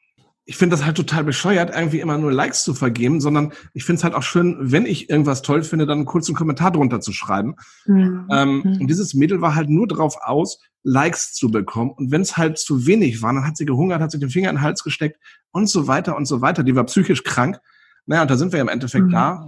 [0.45, 3.99] ich finde das halt total bescheuert, irgendwie immer nur Likes zu vergeben, sondern ich finde
[3.99, 7.13] es halt auch schön, wenn ich irgendwas toll finde, dann einen kurzen Kommentar drunter zu
[7.13, 7.55] schreiben.
[7.85, 8.27] Mhm.
[8.31, 8.81] Ähm, mhm.
[8.81, 11.91] Und dieses Mädel war halt nur darauf aus, Likes zu bekommen.
[11.91, 14.49] Und wenn es halt zu wenig war, dann hat sie gehungert, hat sich den Finger
[14.49, 15.19] in den Hals gesteckt
[15.51, 16.63] und so weiter und so weiter.
[16.63, 17.59] Die war psychisch krank.
[18.07, 19.11] Naja, und da sind wir im Endeffekt mhm.
[19.11, 19.47] da.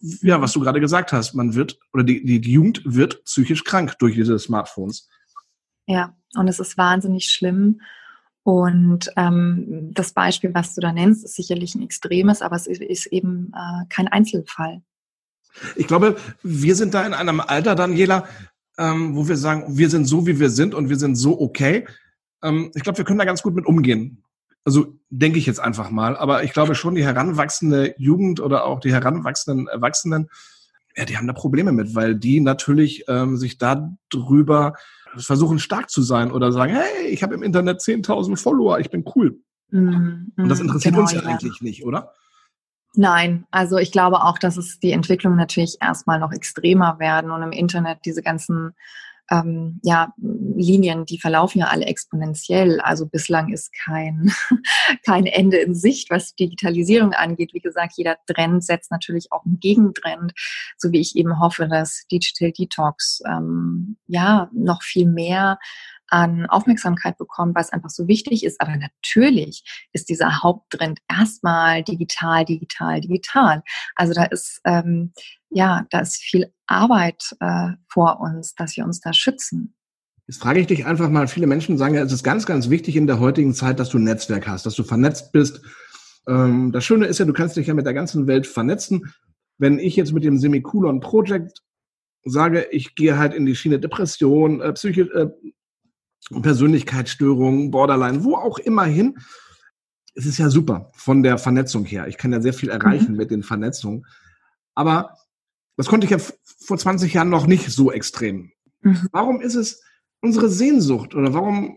[0.00, 3.98] Ja, was du gerade gesagt hast, man wird, oder die, die Jugend wird psychisch krank
[3.98, 5.08] durch diese Smartphones.
[5.86, 7.80] Ja, und es ist wahnsinnig schlimm.
[8.42, 13.06] Und ähm, das Beispiel, was du da nennst, ist sicherlich ein extremes, aber es ist,
[13.06, 14.82] eben äh, kein Einzelfall.
[15.76, 18.24] Ich glaube, wir sind da in einem Alter, Daniela,
[18.78, 21.86] ähm, wo wir sagen, wir sind so, wie wir sind und wir sind so okay.
[22.42, 24.22] Ähm, ich glaube, wir können da ganz gut mit umgehen.
[24.64, 26.16] Also denke ich jetzt einfach mal.
[26.16, 30.30] Aber ich glaube schon, die heranwachsende Jugend oder auch die heranwachsenden Erwachsenen,
[30.96, 34.74] ja, die haben da Probleme mit, weil die natürlich ähm, sich darüber
[35.16, 39.04] versuchen stark zu sein oder sagen, hey, ich habe im Internet 10.000 Follower, ich bin
[39.14, 39.40] cool.
[39.70, 42.12] Mhm, Und das mhm, interessiert genau, uns ja, ja eigentlich nicht, oder?
[42.94, 47.42] Nein, also ich glaube auch, dass es die Entwicklung natürlich erstmal noch extremer werden und
[47.42, 48.74] im Internet diese ganzen
[49.30, 52.80] ähm, ja, Linien, die verlaufen ja alle exponentiell.
[52.80, 54.32] Also bislang ist kein,
[55.06, 57.54] kein Ende in Sicht, was Digitalisierung angeht.
[57.54, 60.32] Wie gesagt, jeder Trend setzt natürlich auch einen Gegentrend,
[60.76, 65.58] so wie ich eben hoffe, dass Digital Detox ähm, ja noch viel mehr
[66.10, 68.60] an Aufmerksamkeit bekommt, weil es einfach so wichtig ist.
[68.60, 73.62] Aber natürlich ist dieser Haupttrend erstmal digital, digital, digital.
[73.96, 75.12] Also da ist ähm,
[75.50, 79.74] ja, da ist viel Arbeit äh, vor uns, dass wir uns da schützen.
[80.26, 82.94] Jetzt frage ich dich einfach mal, viele Menschen sagen ja, es ist ganz, ganz wichtig
[82.94, 85.60] in der heutigen Zeit, dass du ein Netzwerk hast, dass du vernetzt bist.
[86.28, 89.12] Ähm, das Schöne ist ja, du kannst dich ja mit der ganzen Welt vernetzen.
[89.58, 91.62] Wenn ich jetzt mit dem Semikolon Project
[92.24, 95.30] sage, ich gehe halt in die Schiene Depression, äh, Psyche, äh,
[96.42, 99.18] Persönlichkeitsstörungen, Borderline, wo auch immer hin.
[100.14, 102.08] Es ist ja super von der Vernetzung her.
[102.08, 103.16] Ich kann ja sehr viel erreichen mhm.
[103.16, 104.06] mit den Vernetzungen.
[104.74, 105.16] Aber
[105.76, 108.52] das konnte ich ja vor 20 Jahren noch nicht so extrem.
[108.82, 109.08] Mhm.
[109.12, 109.82] Warum ist es
[110.20, 111.76] unsere Sehnsucht oder warum,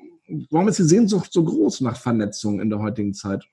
[0.50, 3.46] warum ist die Sehnsucht so groß nach Vernetzung in der heutigen Zeit?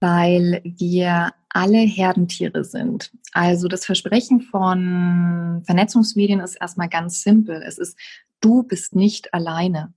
[0.00, 3.12] Weil wir alle Herdentiere sind.
[3.32, 7.62] Also das Versprechen von Vernetzungsmedien ist erstmal ganz simpel.
[7.66, 7.96] Es ist,
[8.40, 9.92] du bist nicht alleine.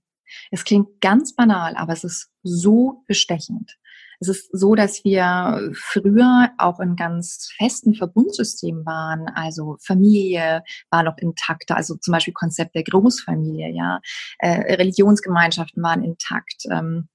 [0.50, 3.76] Es klingt ganz banal, aber es ist so bestechend.
[4.20, 9.28] Es ist so, dass wir früher auch in ganz festen Verbundsystemen waren.
[9.28, 14.00] Also Familie war noch intakter, also zum Beispiel Konzept der Großfamilie, ja.
[14.38, 16.64] Äh, Religionsgemeinschaften waren intakt.
[16.70, 17.08] Ähm,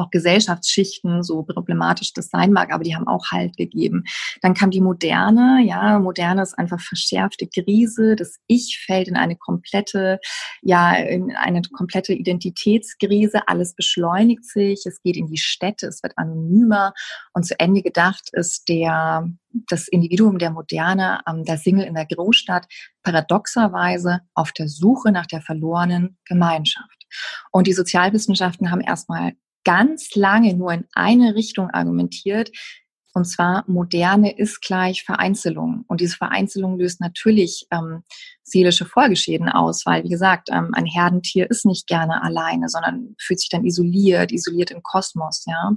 [0.00, 4.04] auch Gesellschaftsschichten, so problematisch das sein mag, aber die haben auch Halt gegeben.
[4.40, 9.36] Dann kam die Moderne, ja, Moderne ist einfach verschärfte Krise, das Ich fällt in eine
[9.36, 10.18] komplette,
[10.62, 16.16] ja, in eine komplette Identitätskrise, alles beschleunigt sich, es geht in die Städte, es wird
[16.16, 16.92] anonymer
[17.34, 19.28] und zu Ende gedacht ist der,
[19.68, 22.66] das Individuum der Moderne, ähm, der Single in der Großstadt,
[23.02, 27.06] paradoxerweise auf der Suche nach der verlorenen Gemeinschaft.
[27.50, 29.32] Und die Sozialwissenschaften haben erstmal
[29.64, 32.50] ganz lange nur in eine Richtung argumentiert.
[33.12, 35.84] Und zwar moderne ist gleich Vereinzelung.
[35.88, 38.04] Und diese Vereinzelung löst natürlich ähm,
[38.44, 43.40] seelische Folgeschäden aus, weil, wie gesagt, ähm, ein Herdentier ist nicht gerne alleine, sondern fühlt
[43.40, 45.72] sich dann isoliert, isoliert im Kosmos, ja.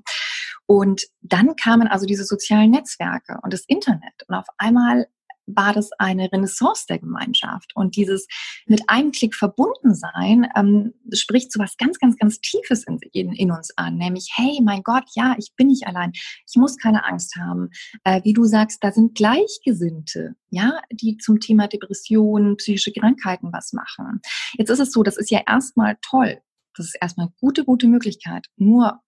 [0.67, 4.13] Und dann kamen also diese sozialen Netzwerke und das Internet.
[4.28, 5.08] Und auf einmal
[5.45, 7.71] war das eine Renaissance der Gemeinschaft.
[7.75, 8.27] Und dieses
[8.65, 13.34] mit einem Klick verbunden sein ähm, spricht so was ganz, ganz, ganz Tiefes in, in,
[13.34, 13.97] in, uns an.
[13.97, 16.12] Nämlich, hey, mein Gott, ja, ich bin nicht allein.
[16.13, 17.69] Ich muss keine Angst haben.
[18.03, 23.73] Äh, wie du sagst, da sind Gleichgesinnte, ja, die zum Thema Depression, psychische Krankheiten was
[23.73, 24.21] machen.
[24.58, 26.41] Jetzt ist es so, das ist ja erstmal toll.
[26.75, 28.47] Das ist erstmal eine gute, gute Möglichkeit.
[28.56, 29.01] Nur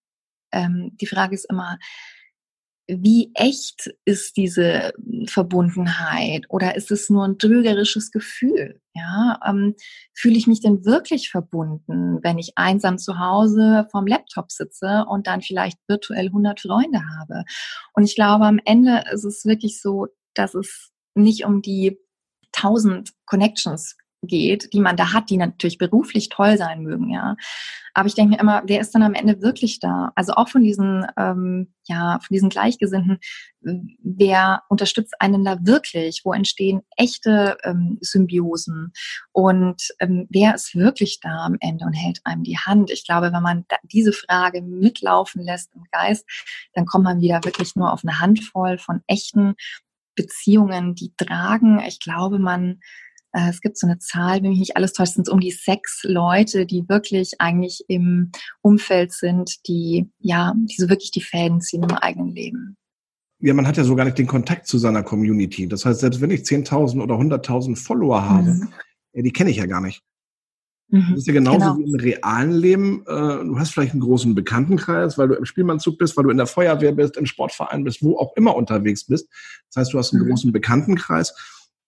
[0.52, 1.78] ähm, die Frage ist immer,
[2.88, 4.94] wie echt ist diese
[5.28, 8.80] Verbundenheit oder ist es nur ein trügerisches Gefühl?
[8.94, 9.76] Ja, ähm,
[10.14, 15.28] fühle ich mich denn wirklich verbunden, wenn ich einsam zu Hause vorm Laptop sitze und
[15.28, 17.44] dann vielleicht virtuell 100 Freunde habe?
[17.94, 22.00] Und ich glaube, am Ende ist es wirklich so, dass es nicht um die
[22.56, 27.36] 1000 Connections geht, die man da hat, die natürlich beruflich toll sein mögen, ja.
[27.98, 30.12] Aber ich denke mir immer, wer ist dann am Ende wirklich da?
[30.16, 33.20] Also auch von diesen, ähm, ja, von diesen Gleichgesinnten,
[33.62, 36.22] wer unterstützt einen da wirklich?
[36.26, 38.92] Wo entstehen echte ähm, Symbiosen?
[39.32, 42.92] Und ähm, wer ist wirklich da am Ende und hält einem die Hand?
[42.92, 46.26] Ich glaube, wenn man diese Frage mitlaufen lässt im Geist,
[46.74, 49.56] dann kommt man wieder wirklich nur auf eine Handvoll von echten
[50.16, 51.80] Beziehungen, die tragen.
[51.88, 52.82] Ich glaube, man
[53.36, 56.02] es gibt so eine Zahl, wenn mich nicht alles täuscht, sind es um die sechs
[56.04, 61.84] Leute, die wirklich eigentlich im Umfeld sind, die ja, die so wirklich die Fäden ziehen
[61.84, 62.78] im eigenen Leben.
[63.40, 65.68] Ja, man hat ja so gar nicht den Kontakt zu seiner Community.
[65.68, 68.74] Das heißt, selbst wenn ich 10.000 oder 100.000 Follower habe, mhm.
[69.14, 70.02] ja, die kenne ich ja gar nicht.
[70.90, 71.78] Mhm, das ist ja genauso genau.
[71.78, 73.02] wie im realen Leben.
[73.08, 76.38] Äh, du hast vielleicht einen großen Bekanntenkreis, weil du im Spielmannzug bist, weil du in
[76.38, 79.28] der Feuerwehr bist, im Sportverein bist, wo auch immer unterwegs bist.
[79.74, 80.30] Das heißt, du hast einen mhm.
[80.30, 81.36] großen Bekanntenkreis.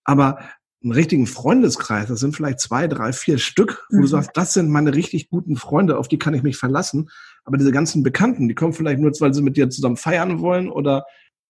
[0.03, 0.39] Aber
[0.83, 4.01] einen richtigen Freundeskreis, das sind vielleicht zwei, drei, vier Stück, wo mhm.
[4.01, 7.09] du sagst, das sind meine richtig guten Freunde, auf die kann ich mich verlassen.
[7.45, 10.69] Aber diese ganzen Bekannten, die kommen vielleicht nur, weil sie mit dir zusammen feiern wollen
[10.69, 11.05] oder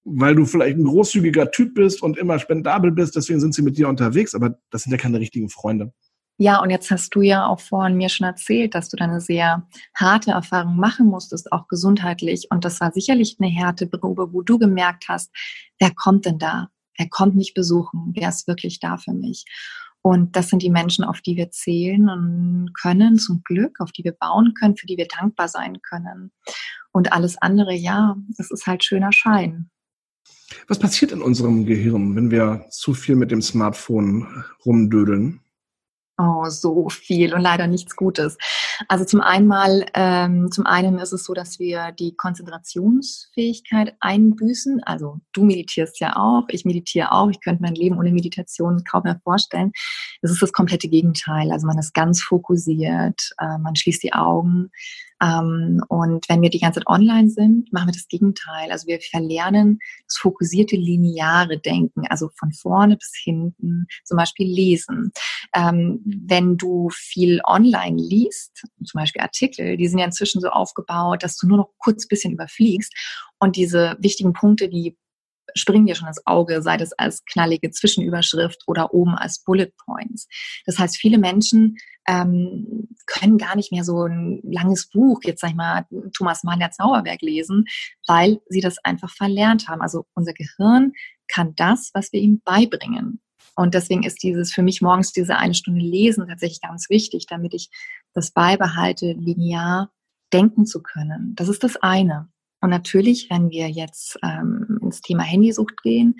[0.05, 3.77] weil du vielleicht ein großzügiger Typ bist und immer spendabel bist, deswegen sind sie mit
[3.77, 5.91] dir unterwegs, aber das sind ja keine richtigen Freunde.
[6.39, 9.19] Ja, und jetzt hast du ja auch vorhin mir schon erzählt, dass du da eine
[9.19, 12.47] sehr harte Erfahrung machen musstest, auch gesundheitlich.
[12.51, 15.31] Und das war sicherlich eine Härteprobe, wo du gemerkt hast,
[15.79, 16.69] wer kommt denn da?
[16.97, 19.45] Er kommt mich besuchen, wer ist wirklich da für mich.
[20.01, 24.13] Und das sind die Menschen, auf die wir zählen können, zum Glück, auf die wir
[24.13, 26.31] bauen können, für die wir dankbar sein können.
[26.91, 29.69] Und alles andere, ja, es ist halt schöner Schein.
[30.67, 35.41] Was passiert in unserem Gehirn, wenn wir zu viel mit dem Smartphone rumdödeln?
[36.19, 38.39] Oh, so viel und leider nichts Gutes.
[38.87, 44.81] Also zum einmal, ähm, zum einen ist es so, dass wir die Konzentrationsfähigkeit einbüßen.
[44.83, 47.29] Also du meditierst ja auch, ich meditiere auch.
[47.29, 49.71] Ich könnte mein Leben ohne Meditation kaum mehr vorstellen.
[50.23, 51.51] Es ist das komplette Gegenteil.
[51.51, 54.71] Also man ist ganz fokussiert, äh, man schließt die Augen,
[55.21, 58.71] ähm, und wenn wir die ganze Zeit online sind, machen wir das Gegenteil.
[58.71, 65.11] Also wir verlernen das fokussierte lineare Denken, also von vorne bis hinten, zum Beispiel lesen.
[65.55, 71.23] Ähm, wenn du viel online liest, zum Beispiel Artikel, die sind ja inzwischen so aufgebaut,
[71.23, 72.93] dass du nur noch kurz bisschen überfliegst
[73.39, 74.97] und diese wichtigen Punkte, die
[75.55, 80.27] springen dir schon ins Auge, sei das als knallige Zwischenüberschrift oder oben als Bullet Points.
[80.65, 85.49] Das heißt, viele Menschen ähm, können gar nicht mehr so ein langes Buch, jetzt sag
[85.49, 87.65] ich mal, Thomas Mann der Zauberberg lesen,
[88.07, 89.81] weil sie das einfach verlernt haben.
[89.81, 90.93] Also unser Gehirn
[91.27, 93.21] kann das, was wir ihm beibringen.
[93.55, 97.53] Und deswegen ist dieses für mich morgens diese eine Stunde Lesen tatsächlich ganz wichtig, damit
[97.53, 97.69] ich
[98.13, 99.91] das beibehalte, linear
[100.31, 101.33] denken zu können.
[101.35, 102.29] Das ist das eine.
[102.61, 106.15] Und natürlich, wenn wir jetzt ähm, ins Thema Handysucht gehen,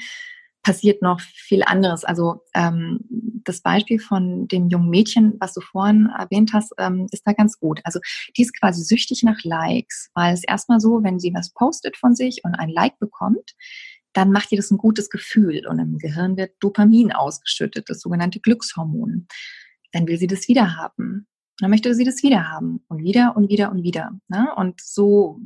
[0.64, 2.04] passiert noch viel anderes.
[2.04, 3.00] Also ähm,
[3.46, 7.58] das Beispiel von dem jungen Mädchen, was du vorhin erwähnt hast, ähm, ist da ganz
[7.58, 7.80] gut.
[7.86, 8.00] Also
[8.36, 12.16] die ist quasi süchtig nach Likes, weil es erstmal so, wenn sie was postet von
[12.16, 13.56] sich und ein Like bekommt,
[14.12, 18.40] dann macht ihr das ein gutes Gefühl und im Gehirn wird Dopamin ausgeschüttet, das sogenannte
[18.40, 19.28] Glückshormon.
[19.94, 21.28] Dann will sie das wieder haben.
[21.60, 24.12] dann möchte sie das wieder haben und wieder und wieder und wieder.
[24.28, 24.50] Ne?
[24.56, 25.40] Und so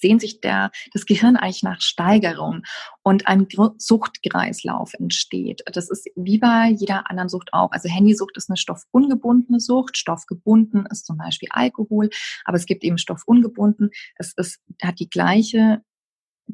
[0.00, 2.62] sehnt sich der, das Gehirn eigentlich nach Steigerung
[3.02, 3.46] und ein
[3.78, 5.62] Suchtkreislauf entsteht.
[5.72, 7.72] Das ist wie bei jeder anderen Sucht auch.
[7.72, 9.96] Also Handysucht ist eine stoffungebundene Sucht.
[9.96, 12.10] Stoffgebunden ist zum Beispiel Alkohol,
[12.44, 13.90] aber es gibt eben stoffungebunden.
[14.16, 15.82] Es ist, hat die gleiche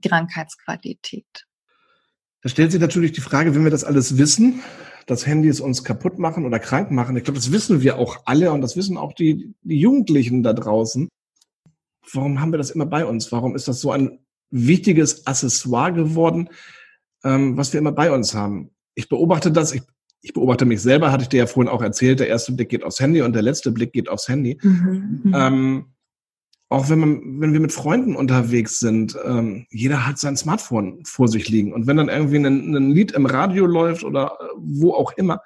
[0.03, 1.46] Krankheitsqualität.
[2.42, 4.62] Da stellt sich natürlich die Frage, wenn wir das alles wissen,
[5.07, 7.16] dass Handys uns kaputt machen oder krank machen.
[7.16, 10.53] Ich glaube, das wissen wir auch alle und das wissen auch die, die Jugendlichen da
[10.53, 11.09] draußen
[12.12, 13.31] warum haben wir das immer bei uns?
[13.33, 14.18] Warum ist das so ein
[14.51, 16.49] wichtiges Accessoire geworden,
[17.25, 18.71] ähm, was wir immer bei uns haben?
[18.94, 19.83] Ich beobachte das, ich,
[20.23, 22.85] ich beobachte mich selber, hatte ich dir ja vorhin auch erzählt, der erste Blick geht
[22.85, 24.59] aufs Handy und der letzte Blick geht aufs Handy.
[24.62, 25.35] Mhm, mhm.
[25.35, 25.85] ähm,
[26.71, 31.29] auch wenn man, wenn wir mit Freunden unterwegs sind, ähm, jeder hat sein Smartphone vor
[31.29, 31.73] sich liegen.
[31.73, 35.40] Und wenn dann irgendwie ein, ein Lied im Radio läuft oder äh, wo auch immer,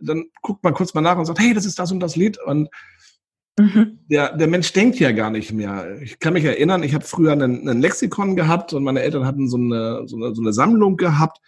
[0.00, 2.38] dann guckt man kurz mal nach und sagt, hey, das ist das und das Lied.
[2.42, 2.68] Und
[3.58, 4.00] Mhm.
[4.10, 6.00] Der, der Mensch denkt ja gar nicht mehr.
[6.02, 9.48] Ich kann mich erinnern, ich habe früher einen, einen, Lexikon gehabt und meine Eltern hatten
[9.48, 11.38] so eine, so eine, so eine Sammlung gehabt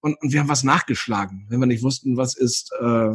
[0.00, 1.46] und, und, wir haben was nachgeschlagen.
[1.50, 3.14] Wenn wir nicht wussten, was ist, äh,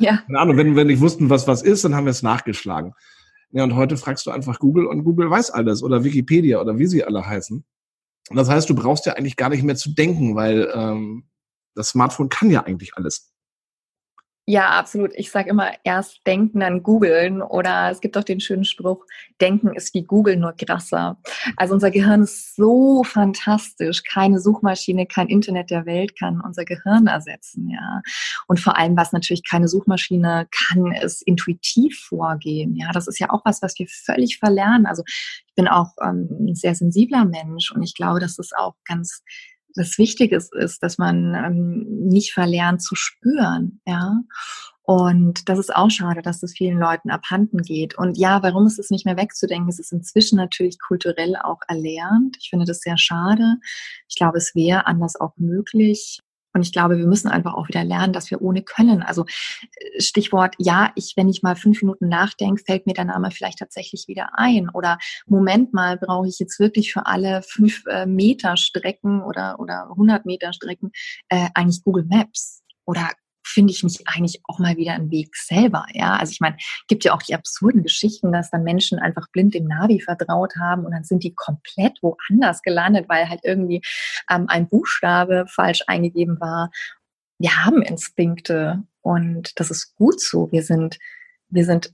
[0.00, 0.22] ja.
[0.26, 2.94] keine Ahnung, wenn wir nicht wussten, was was ist, dann haben wir es nachgeschlagen.
[3.50, 6.86] Ja, und heute fragst du einfach Google und Google weiß alles oder Wikipedia oder wie
[6.86, 7.64] sie alle heißen.
[8.30, 11.28] Und das heißt, du brauchst ja eigentlich gar nicht mehr zu denken, weil ähm,
[11.74, 13.32] das Smartphone kann ja eigentlich alles.
[14.50, 15.10] Ja, absolut.
[15.14, 17.42] Ich sage immer, erst denken, dann googeln.
[17.42, 19.04] Oder es gibt auch den schönen Spruch,
[19.42, 21.18] denken ist wie Google, nur krasser.
[21.58, 24.02] Also unser Gehirn ist so fantastisch.
[24.04, 28.00] Keine Suchmaschine, kein Internet der Welt kann unser Gehirn ersetzen, ja.
[28.46, 32.74] Und vor allem, was natürlich keine Suchmaschine kann, ist intuitiv vorgehen.
[32.74, 34.86] Ja, das ist ja auch was, was wir völlig verlernen.
[34.86, 38.76] Also ich bin auch ähm, ein sehr sensibler Mensch und ich glaube, dass es auch
[38.86, 39.22] ganz
[39.76, 44.20] was Wichtiges ist, dass man ähm, nicht verlernt zu spüren, ja.
[44.82, 47.98] Und das ist auch schade, dass das vielen Leuten abhanden geht.
[47.98, 49.68] Und ja, warum ist es nicht mehr wegzudenken?
[49.68, 52.38] Es ist inzwischen natürlich kulturell auch erlernt.
[52.40, 53.56] Ich finde das sehr schade.
[54.08, 56.20] Ich glaube, es wäre anders auch möglich.
[56.54, 59.02] Und ich glaube, wir müssen einfach auch wieder lernen, dass wir ohne können.
[59.02, 59.24] Also
[59.76, 63.58] äh, Stichwort, ja, ich, wenn ich mal fünf Minuten nachdenke, fällt mir der Name vielleicht
[63.58, 64.68] tatsächlich wieder ein.
[64.70, 69.88] Oder Moment mal, brauche ich jetzt wirklich für alle fünf äh, Meter Strecken oder, oder
[69.90, 70.90] 100 Meter Strecken
[71.28, 72.62] äh, eigentlich Google Maps?
[72.84, 73.10] Oder
[73.58, 75.84] finde ich mich eigentlich auch mal wieder einen Weg selber.
[75.92, 76.56] Ja, also ich meine,
[76.86, 80.84] gibt ja auch die absurden Geschichten, dass dann Menschen einfach blind dem Navi vertraut haben
[80.84, 83.82] und dann sind die komplett woanders gelandet, weil halt irgendwie
[84.30, 86.70] ähm, ein Buchstabe falsch eingegeben war.
[87.40, 90.52] Wir haben Instinkte und das ist gut so.
[90.52, 91.00] Wir sind,
[91.48, 91.92] wir sind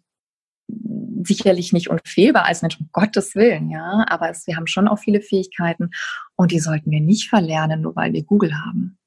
[1.23, 4.99] sicherlich nicht unfehlbar als Mensch, um Gottes Willen, ja, aber es, wir haben schon auch
[4.99, 5.93] viele Fähigkeiten
[6.37, 8.99] und die sollten wir nicht verlernen, nur weil wir Google haben.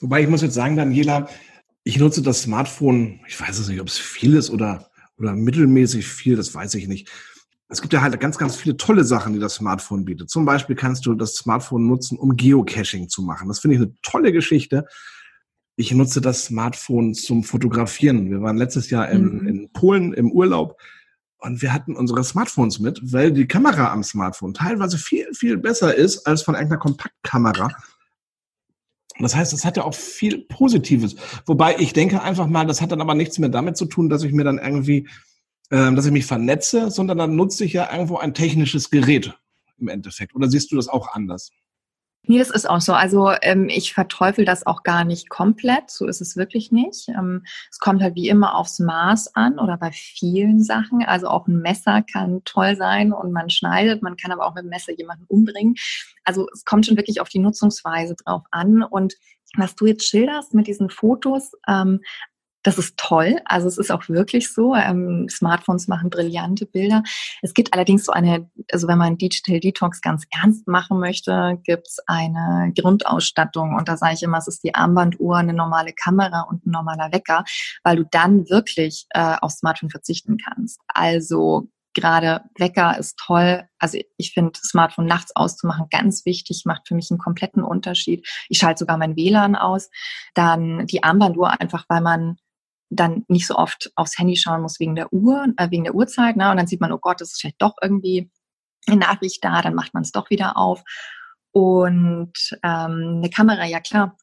[0.00, 1.28] Wobei ich muss jetzt sagen, Daniela,
[1.86, 6.04] ich nutze das Smartphone, ich weiß es nicht, ob es viel ist oder, oder mittelmäßig
[6.04, 7.08] viel, das weiß ich nicht.
[7.68, 10.28] Es gibt ja halt ganz, ganz viele tolle Sachen, die das Smartphone bietet.
[10.28, 13.46] Zum Beispiel kannst du das Smartphone nutzen, um Geocaching zu machen.
[13.46, 14.84] Das finde ich eine tolle Geschichte.
[15.76, 18.30] Ich nutze das Smartphone zum Fotografieren.
[18.30, 19.46] Wir waren letztes Jahr in, mhm.
[19.46, 20.80] in Polen im Urlaub
[21.38, 25.94] und wir hatten unsere Smartphones mit, weil die Kamera am Smartphone teilweise viel, viel besser
[25.94, 27.70] ist als von irgendeiner Kompaktkamera.
[29.18, 31.16] Das heißt, es hat ja auch viel Positives.
[31.46, 34.22] Wobei ich denke einfach mal, das hat dann aber nichts mehr damit zu tun, dass
[34.22, 35.08] ich mir dann irgendwie,
[35.70, 39.38] äh, dass ich mich vernetze, sondern dann nutze ich ja irgendwo ein technisches Gerät
[39.78, 40.34] im Endeffekt.
[40.34, 41.50] Oder siehst du das auch anders?
[42.28, 42.92] Nee, das ist auch so.
[42.92, 45.90] Also ähm, ich verteufel das auch gar nicht komplett.
[45.90, 47.08] So ist es wirklich nicht.
[47.08, 51.04] Ähm, es kommt halt wie immer aufs Maß an oder bei vielen Sachen.
[51.04, 54.02] Also auch ein Messer kann toll sein und man schneidet.
[54.02, 55.76] Man kann aber auch mit dem Messer jemanden umbringen.
[56.24, 58.82] Also es kommt schon wirklich auf die Nutzungsweise drauf an.
[58.82, 59.14] Und
[59.56, 62.00] was du jetzt schilderst mit diesen Fotos, ähm,
[62.66, 63.36] das ist toll.
[63.44, 64.74] Also es ist auch wirklich so.
[64.74, 67.04] Ähm, Smartphones machen brillante Bilder.
[67.40, 71.86] Es gibt allerdings so eine, also wenn man Digital Detox ganz ernst machen möchte, gibt
[71.86, 73.76] es eine Grundausstattung.
[73.76, 77.12] Und da sage ich immer, es ist die Armbanduhr, eine normale Kamera und ein normaler
[77.12, 77.44] Wecker,
[77.84, 80.80] weil du dann wirklich äh, aufs Smartphone verzichten kannst.
[80.88, 83.62] Also gerade Wecker ist toll.
[83.78, 88.26] Also ich finde, Smartphone nachts auszumachen ganz wichtig, macht für mich einen kompletten Unterschied.
[88.48, 89.88] Ich schalte sogar mein WLAN aus.
[90.34, 92.38] Dann die Armbanduhr einfach, weil man
[92.90, 96.36] dann nicht so oft aufs Handy schauen muss wegen der Uhr, äh, wegen der Uhrzeit.
[96.36, 96.50] Ne?
[96.50, 98.30] Und dann sieht man, oh Gott, das ist vielleicht doch irgendwie
[98.86, 100.82] eine Nachricht da, dann macht man es doch wieder auf.
[101.52, 102.32] Und
[102.62, 104.16] ähm, eine Kamera, ja klar,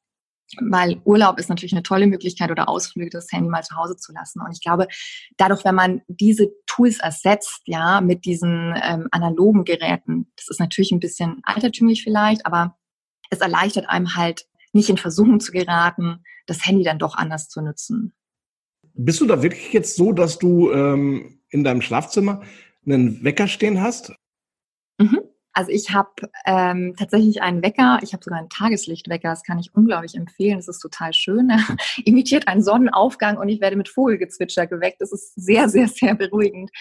[0.61, 4.14] weil Urlaub ist natürlich eine tolle Möglichkeit oder Ausflüge, das Handy mal zu Hause zu
[4.14, 4.41] lassen.
[4.41, 4.88] Und ich glaube,
[5.38, 10.91] dadurch, wenn man diese Tools ersetzt, ja, mit diesen ähm, analogen Geräten, das ist natürlich
[10.91, 12.78] ein bisschen altertümlich vielleicht, aber
[13.30, 17.61] es erleichtert einem halt nicht in Versuchung zu geraten, das Handy dann doch anders zu
[17.61, 18.14] nutzen.
[18.94, 22.41] Bist du da wirklich jetzt so, dass du ähm, in deinem Schlafzimmer
[22.86, 24.14] einen Wecker stehen hast?
[25.00, 25.22] Mhm.
[25.56, 26.10] Also ich habe
[26.46, 30.68] ähm, tatsächlich einen Wecker, ich habe sogar einen Tageslichtwecker, das kann ich unglaublich empfehlen, das
[30.68, 31.50] ist total schön.
[31.52, 31.60] Er
[32.06, 35.00] imitiert einen Sonnenaufgang und ich werde mit Vogelgezwitscher geweckt.
[35.00, 36.72] Das ist sehr, sehr, sehr beruhigend.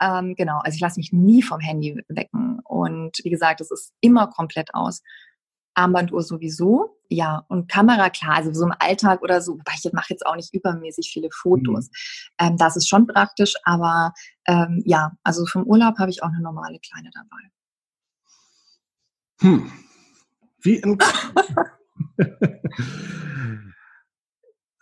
[0.00, 3.92] Ähm, genau, also ich lasse mich nie vom Handy wecken und wie gesagt, es ist
[4.00, 5.02] immer komplett aus.
[5.74, 7.44] Armbanduhr sowieso, ja.
[7.48, 10.54] Und Kamera, klar, also so im Alltag oder so, wobei ich mache jetzt auch nicht
[10.54, 11.86] übermäßig viele Fotos.
[11.86, 12.46] Mhm.
[12.46, 14.12] Ähm, das ist schon praktisch, aber
[14.46, 17.50] ähm, ja, also vom Urlaub habe ich auch eine normale kleine dabei.
[19.40, 19.72] Hm.
[20.60, 20.98] Wie in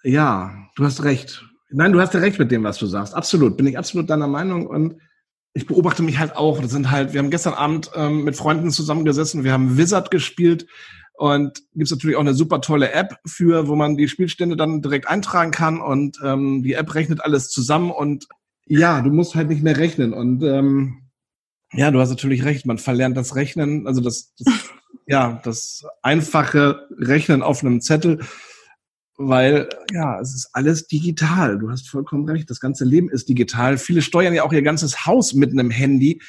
[0.03, 1.45] Ja, du hast recht.
[1.71, 3.15] Nein, du hast ja recht mit dem, was du sagst.
[3.15, 5.01] Absolut, bin ich absolut deiner Meinung und
[5.53, 6.61] ich beobachte mich halt auch.
[6.61, 10.67] Das sind halt, wir haben gestern Abend ähm, mit Freunden zusammengesessen, wir haben Wizard gespielt.
[11.15, 15.07] Und gibt's natürlich auch eine super tolle App für, wo man die Spielstände dann direkt
[15.07, 15.81] eintragen kann.
[15.81, 17.91] Und ähm, die App rechnet alles zusammen.
[17.91, 18.27] Und
[18.65, 20.15] ja, du musst halt nicht mehr rechnen.
[20.15, 21.11] Und ähm,
[21.73, 24.55] ja, du hast natürlich recht, man verlernt das Rechnen, also das, das
[25.07, 28.21] ja, das einfache Rechnen auf einem Zettel
[29.23, 31.59] weil ja, es ist alles digital.
[31.59, 32.49] Du hast vollkommen recht.
[32.49, 33.77] Das ganze Leben ist digital.
[33.77, 36.23] Viele steuern ja auch ihr ganzes Haus mit einem Handy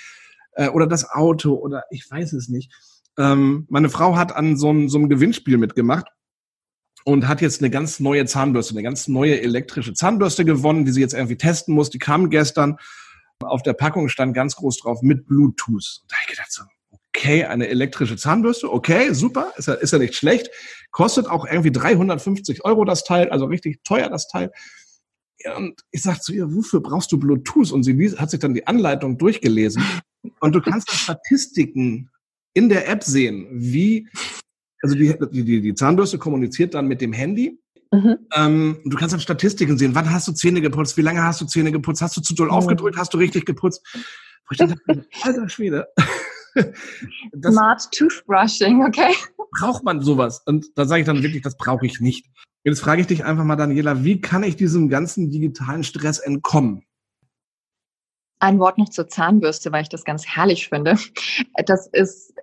[0.55, 2.73] äh, oder das Auto oder ich weiß es nicht.
[3.17, 6.07] Ähm, meine Frau hat an so einem, so einem Gewinnspiel mitgemacht.
[7.05, 11.01] und hat jetzt eine ganz neue Zahnbürste, eine ganz neue elektrische Zahnbürste gewonnen, die sie
[11.01, 11.89] jetzt irgendwie testen muss.
[11.89, 12.77] Die kam gestern.
[13.39, 16.01] Auf der Packung stand ganz groß drauf mit Bluetooth.
[16.01, 16.63] Und da habe ich gedacht so,
[17.15, 20.49] okay, eine elektrische Zahnbürste, okay, super, ist ja, ist ja nicht schlecht.
[20.91, 24.51] Kostet auch irgendwie 350 Euro das Teil, also richtig teuer das Teil.
[25.57, 27.71] Und ich sag zu ihr, wofür brauchst du Bluetooth?
[27.71, 29.83] Und sie hat sich dann die Anleitung durchgelesen.
[30.39, 32.09] Und du kannst Statistiken
[32.53, 34.07] in der App sehen, wie
[34.83, 37.59] also die, die, die Zahnbürste kommuniziert dann mit dem Handy.
[37.91, 38.17] Mhm.
[38.35, 39.93] Ähm, du kannst dann Statistiken sehen.
[39.93, 40.97] Wann hast du Zähne geputzt?
[40.97, 42.01] Wie lange hast du Zähne geputzt?
[42.01, 42.53] Hast du zu doll mhm.
[42.53, 42.97] aufgedrückt?
[42.97, 43.85] Hast du richtig geputzt?
[43.93, 45.87] Wo ich dann dachte, alter Schwede.
[47.33, 49.13] Das Smart Toothbrushing, okay.
[49.59, 50.41] Braucht man sowas?
[50.45, 52.25] Und da sage ich dann wirklich, das brauche ich nicht.
[52.63, 56.83] Jetzt frage ich dich einfach mal, Daniela, wie kann ich diesem ganzen digitalen Stress entkommen?
[58.39, 60.97] Ein Wort noch zur Zahnbürste, weil ich das ganz herrlich finde.
[61.65, 62.33] Das ist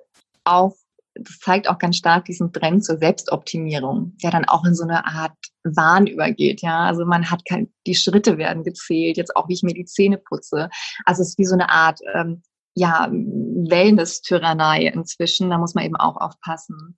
[0.44, 0.74] auch
[1.20, 5.06] das zeigt auch ganz stark diesen Trend zur Selbstoptimierung, der dann auch in so eine
[5.06, 6.62] Art Wahn übergeht.
[6.62, 9.84] Ja, also man hat kein, die Schritte werden gezählt, jetzt auch wie ich mir die
[9.84, 10.70] Zähne putze.
[11.04, 12.42] Also es ist wie so eine Art ähm,
[12.78, 15.50] ja, Wellness-Tyrannei inzwischen.
[15.50, 16.96] Da muss man eben auch aufpassen.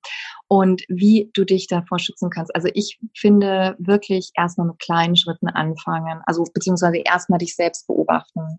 [0.48, 2.54] Und wie du dich davor schützen kannst.
[2.54, 6.20] Also ich finde wirklich erstmal mit kleinen Schritten anfangen.
[6.26, 8.58] Also beziehungsweise erstmal dich selbst beobachten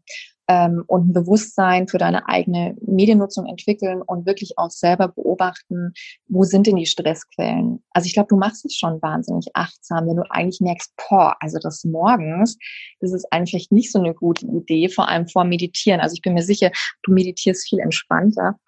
[0.52, 5.94] ähm, und ein Bewusstsein für deine eigene Mediennutzung entwickeln und wirklich auch selber beobachten,
[6.28, 7.82] wo sind denn die Stressquellen.
[7.92, 11.58] Also ich glaube, du machst es schon wahnsinnig achtsam, wenn du eigentlich merkst, boah, also
[11.58, 12.58] das morgens,
[13.00, 16.02] das ist eigentlich nicht so eine gute Idee, vor allem vor Meditieren.
[16.02, 16.72] Also ich bin mir sicher,
[17.04, 18.60] du meditierst viel entspannter,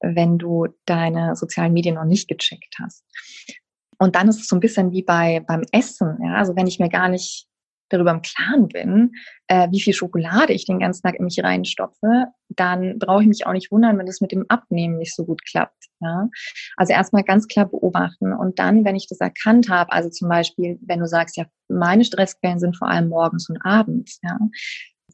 [0.00, 3.02] wenn du deine sozialen Medien noch nicht gecheckt hast.
[3.98, 6.18] Und dann ist es so ein bisschen wie bei beim Essen.
[6.22, 6.34] Ja?
[6.34, 7.46] Also wenn ich mir gar nicht
[7.90, 9.12] darüber im Klaren bin,
[9.48, 13.46] äh, wie viel Schokolade ich den ganzen Tag in mich reinstopfe, dann brauche ich mich
[13.46, 15.86] auch nicht wundern, wenn das mit dem Abnehmen nicht so gut klappt.
[16.00, 16.28] Ja?
[16.76, 20.78] Also erstmal ganz klar beobachten und dann, wenn ich das erkannt habe, also zum Beispiel,
[20.82, 24.38] wenn du sagst, ja, meine Stressquellen sind vor allem morgens und abends, ja,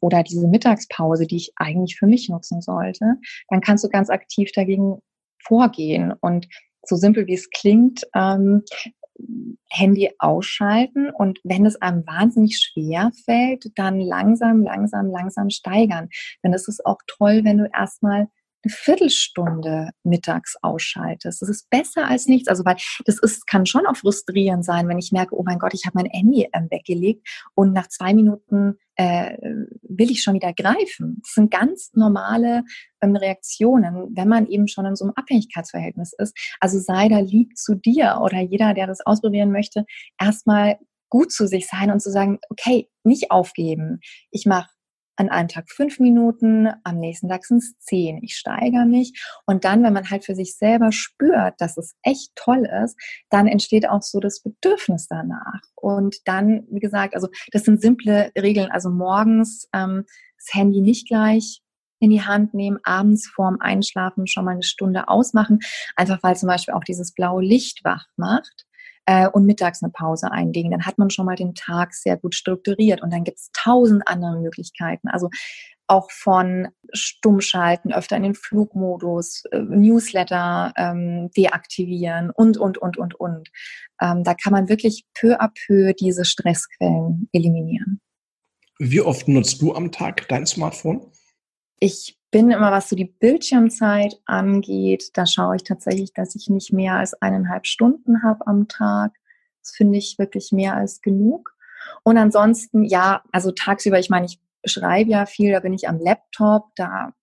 [0.01, 3.15] oder diese Mittagspause, die ich eigentlich für mich nutzen sollte,
[3.49, 4.99] dann kannst du ganz aktiv dagegen
[5.43, 6.47] vorgehen und
[6.83, 8.63] so simpel wie es klingt, ähm,
[9.69, 16.09] Handy ausschalten und wenn es einem wahnsinnig schwer fällt, dann langsam, langsam, langsam steigern.
[16.43, 18.27] Denn es ist auch toll, wenn du erstmal
[18.63, 21.41] eine Viertelstunde mittags ausschaltest.
[21.41, 22.47] Das ist besser als nichts.
[22.47, 25.73] Also, weil das ist, kann schon auch frustrierend sein, wenn ich merke, oh mein Gott,
[25.73, 29.37] ich habe mein Handy ähm, weggelegt und nach zwei Minuten äh,
[29.83, 31.19] will ich schon wieder greifen.
[31.21, 32.63] Das sind ganz normale
[33.01, 36.35] ähm, Reaktionen, wenn man eben schon in so einem Abhängigkeitsverhältnis ist.
[36.59, 39.85] Also sei da lieb zu dir oder jeder, der das ausprobieren möchte,
[40.19, 40.79] erstmal
[41.09, 43.99] gut zu sich sein und zu sagen, okay, nicht aufgeben.
[44.31, 44.69] Ich mache
[45.17, 48.19] an einem Tag fünf Minuten, am nächsten Tag sind es zehn.
[48.23, 49.13] Ich steigere mich.
[49.45, 52.95] Und dann, wenn man halt für sich selber spürt, dass es echt toll ist,
[53.29, 55.61] dann entsteht auch so das Bedürfnis danach.
[55.75, 58.71] Und dann, wie gesagt, also das sind simple Regeln.
[58.71, 60.05] Also morgens ähm,
[60.37, 61.61] das Handy nicht gleich
[61.99, 65.59] in die Hand nehmen, abends vorm Einschlafen schon mal eine Stunde ausmachen,
[65.95, 68.66] einfach weil zum Beispiel auch dieses blaue Licht wach macht
[69.07, 70.69] äh, und mittags eine Pause einlegen.
[70.69, 74.03] Dann hat man schon mal den Tag sehr gut strukturiert und dann gibt es tausend
[74.05, 75.07] andere Möglichkeiten.
[75.07, 75.29] Also
[75.87, 83.15] auch von Stummschalten, öfter in den Flugmodus, äh, Newsletter ähm, deaktivieren und, und, und, und,
[83.15, 83.49] und.
[84.01, 88.01] Ähm, da kann man wirklich peu à peu diese Stressquellen eliminieren.
[88.79, 91.11] Wie oft nutzt du am Tag dein Smartphone?
[91.79, 96.73] Ich bin immer, was so die Bildschirmzeit angeht, da schaue ich tatsächlich, dass ich nicht
[96.73, 99.13] mehr als eineinhalb Stunden habe am Tag.
[99.61, 101.55] Das finde ich wirklich mehr als genug.
[102.03, 105.99] Und ansonsten, ja, also tagsüber, ich meine, ich schreibe ja viel, da bin ich am
[105.99, 107.13] Laptop, da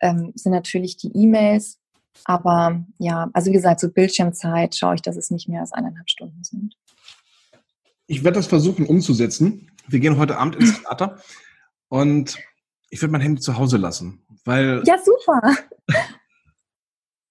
[0.00, 1.78] ähm, sind natürlich die E-Mails.
[2.24, 6.10] Aber ja, also wie gesagt, so Bildschirmzeit schaue ich, dass es nicht mehr als eineinhalb
[6.10, 6.76] Stunden sind.
[8.06, 9.70] Ich werde das versuchen umzusetzen.
[9.88, 11.20] Wir gehen heute Abend ins Theater
[11.88, 12.38] und
[12.90, 14.82] ich würde mein Handy zu Hause lassen, weil.
[14.86, 15.56] Ja, super.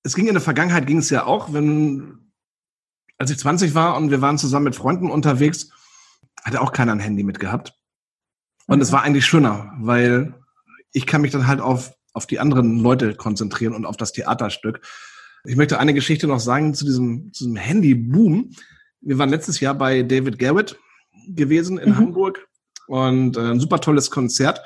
[0.03, 2.31] Es ging in der Vergangenheit, ging es ja auch, wenn,
[3.17, 5.69] als ich 20 war und wir waren zusammen mit Freunden unterwegs,
[6.43, 7.75] hatte auch keiner ein Handy mitgehabt.
[8.67, 8.81] Und mhm.
[8.81, 10.33] es war eigentlich schöner, weil
[10.91, 14.81] ich kann mich dann halt auf, auf die anderen Leute konzentrieren und auf das Theaterstück.
[15.43, 18.51] Ich möchte eine Geschichte noch sagen zu diesem, zu diesem Handy-Boom.
[19.01, 20.79] Wir waren letztes Jahr bei David Garrett
[21.27, 21.97] gewesen in mhm.
[21.97, 22.47] Hamburg
[22.87, 24.61] und äh, ein super tolles Konzert.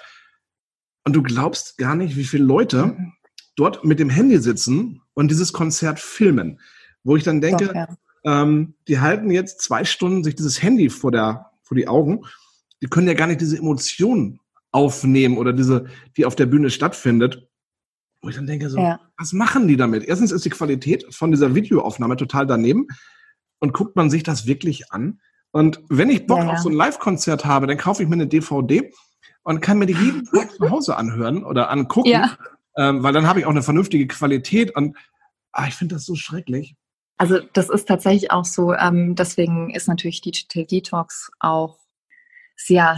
[1.06, 3.14] Und du glaubst gar nicht, wie viele Leute mhm.
[3.56, 6.60] dort mit dem Handy sitzen und dieses Konzert filmen.
[7.04, 7.88] Wo ich dann denke, Doch, ja.
[8.24, 12.26] ähm, die halten jetzt zwei Stunden sich dieses Handy vor, der, vor die Augen.
[12.82, 14.40] Die können ja gar nicht diese Emotionen
[14.72, 15.86] aufnehmen oder diese,
[16.18, 17.48] die auf der Bühne stattfindet.
[18.22, 19.00] Wo ich dann denke, so, ja.
[19.18, 20.04] was machen die damit?
[20.04, 22.88] Erstens ist die Qualität von dieser Videoaufnahme total daneben.
[23.60, 25.22] und guckt man sich das wirklich an.
[25.52, 26.52] Und wenn ich Bock ja, ja.
[26.52, 28.92] auf so ein Live-Konzert habe, dann kaufe ich mir eine DVD
[29.46, 32.36] und kann mir die jeden Tag zu Hause anhören oder angucken, ja.
[32.76, 34.98] ähm, weil dann habe ich auch eine vernünftige Qualität und
[35.54, 36.76] ah, ich finde das so schrecklich.
[37.18, 41.78] Also das ist tatsächlich auch so, ähm, deswegen ist natürlich Digital Detox auch
[42.58, 42.98] sehr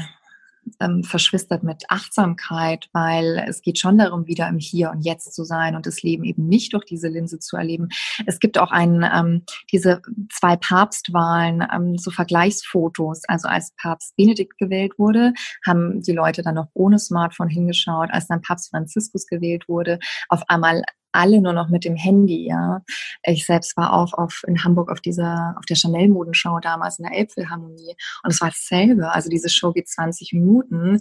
[0.79, 5.43] ähm, verschwistert mit Achtsamkeit, weil es geht schon darum, wieder im Hier und Jetzt zu
[5.43, 7.89] sein und das Leben eben nicht durch diese Linse zu erleben.
[8.25, 10.01] Es gibt auch einen, ähm, diese
[10.31, 13.21] zwei Papstwahlen, ähm, so Vergleichsfotos.
[13.27, 15.33] Also als Papst Benedikt gewählt wurde,
[15.65, 18.09] haben die Leute dann noch ohne Smartphone hingeschaut.
[18.11, 19.99] Als dann Papst Franziskus gewählt wurde,
[20.29, 22.81] auf einmal alle nur noch mit dem Handy, ja.
[23.23, 27.17] Ich selbst war auch auf, in Hamburg auf dieser, auf der Chanel-Modenschau damals in der
[27.17, 29.11] Elbphilharmonie und es war dasselbe.
[29.11, 30.99] Also diese Show geht 20 Minuten.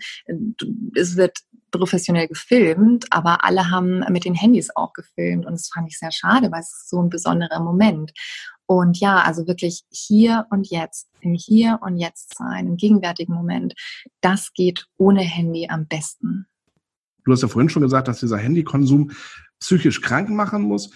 [0.94, 1.38] Es wird
[1.70, 6.12] professionell gefilmt, aber alle haben mit den Handys auch gefilmt und das fand ich sehr
[6.12, 8.12] schade, weil es ist so ein besonderer Moment.
[8.66, 13.74] Und ja, also wirklich hier und jetzt, im Hier und Jetzt sein, im gegenwärtigen Moment,
[14.20, 16.46] das geht ohne Handy am besten.
[17.24, 19.10] Du hast ja vorhin schon gesagt, dass dieser Handykonsum
[19.60, 20.90] psychisch krank machen muss.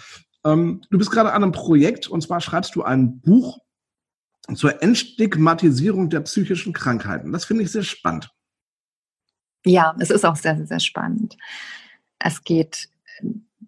[0.45, 3.59] Ähm, du bist gerade an einem Projekt und zwar schreibst du ein Buch
[4.55, 7.33] zur Entstigmatisierung der psychischen Krankheiten.
[7.33, 8.31] Das finde ich sehr spannend.
[9.65, 11.37] Ja, es ist auch sehr, sehr spannend.
[12.19, 12.89] Es geht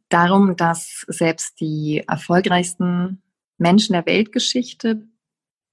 [0.08, 3.22] darum, dass selbst die erfolgreichsten
[3.58, 5.06] Menschen der Weltgeschichte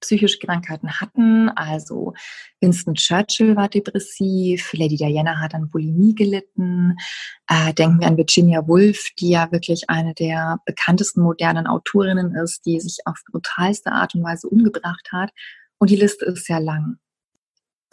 [0.00, 1.48] psychische Krankheiten hatten.
[1.50, 2.14] Also
[2.60, 6.96] Winston Churchill war depressiv, Lady Diana hat an Bulimie gelitten.
[7.48, 12.66] Äh, denken wir an Virginia Woolf, die ja wirklich eine der bekanntesten modernen Autorinnen ist,
[12.66, 15.30] die sich auf brutalste Art und Weise umgebracht hat.
[15.78, 16.96] Und die Liste ist sehr lang.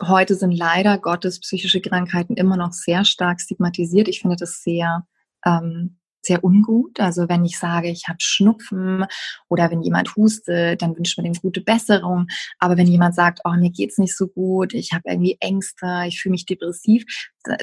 [0.02, 4.08] Heute sind leider Gottes psychische Krankheiten immer noch sehr stark stigmatisiert.
[4.08, 5.08] Ich finde das sehr
[5.46, 5.97] ähm,
[6.28, 7.00] sehr ungut.
[7.00, 9.06] Also wenn ich sage, ich habe Schnupfen
[9.50, 12.28] oder wenn jemand hustet, dann wünscht man dem gute Besserung.
[12.60, 16.22] Aber wenn jemand sagt, oh, mir geht's nicht so gut, ich habe irgendwie Ängste, ich
[16.22, 17.06] fühle mich depressiv,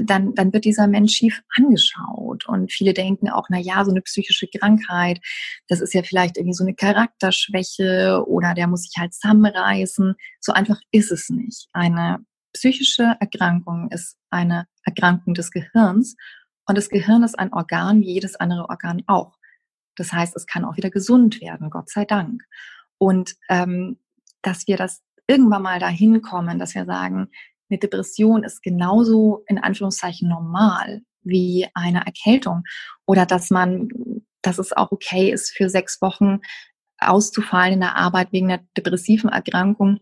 [0.03, 2.47] dann, dann wird dieser Mensch schief angeschaut.
[2.47, 5.21] Und viele denken auch, na ja, so eine psychische Krankheit,
[5.69, 10.15] das ist ja vielleicht irgendwie so eine Charakterschwäche oder der muss sich halt zusammenreißen.
[10.41, 11.69] So einfach ist es nicht.
[11.73, 12.19] Eine
[12.53, 16.17] psychische Erkrankung ist eine Erkrankung des Gehirns
[16.67, 19.37] und das Gehirn ist ein Organ wie jedes andere Organ auch.
[19.97, 22.43] Das heißt, es kann auch wieder gesund werden, Gott sei Dank.
[22.99, 23.99] Und ähm,
[24.43, 27.29] dass wir das irgendwann mal dahin kommen, dass wir sagen,
[27.71, 32.63] eine Depression ist genauso in Anführungszeichen normal wie eine Erkältung
[33.07, 33.89] oder dass man,
[34.43, 36.41] dass es auch okay ist, für sechs Wochen
[36.99, 40.01] auszufallen in der Arbeit wegen einer depressiven Erkrankung,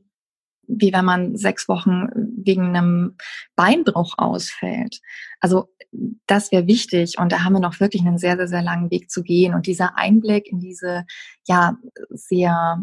[0.67, 3.17] wie wenn man sechs Wochen wegen einem
[3.57, 5.01] Beinbruch ausfällt.
[5.41, 5.72] Also
[6.27, 9.11] das wäre wichtig und da haben wir noch wirklich einen sehr, sehr, sehr langen Weg
[9.11, 9.55] zu gehen.
[9.55, 11.05] Und dieser Einblick in diese
[11.47, 11.77] ja
[12.11, 12.83] sehr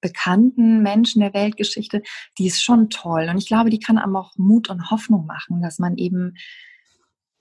[0.00, 2.02] bekannten Menschen der Weltgeschichte,
[2.38, 3.28] die ist schon toll.
[3.30, 6.34] Und ich glaube, die kann einem auch Mut und Hoffnung machen, dass man eben,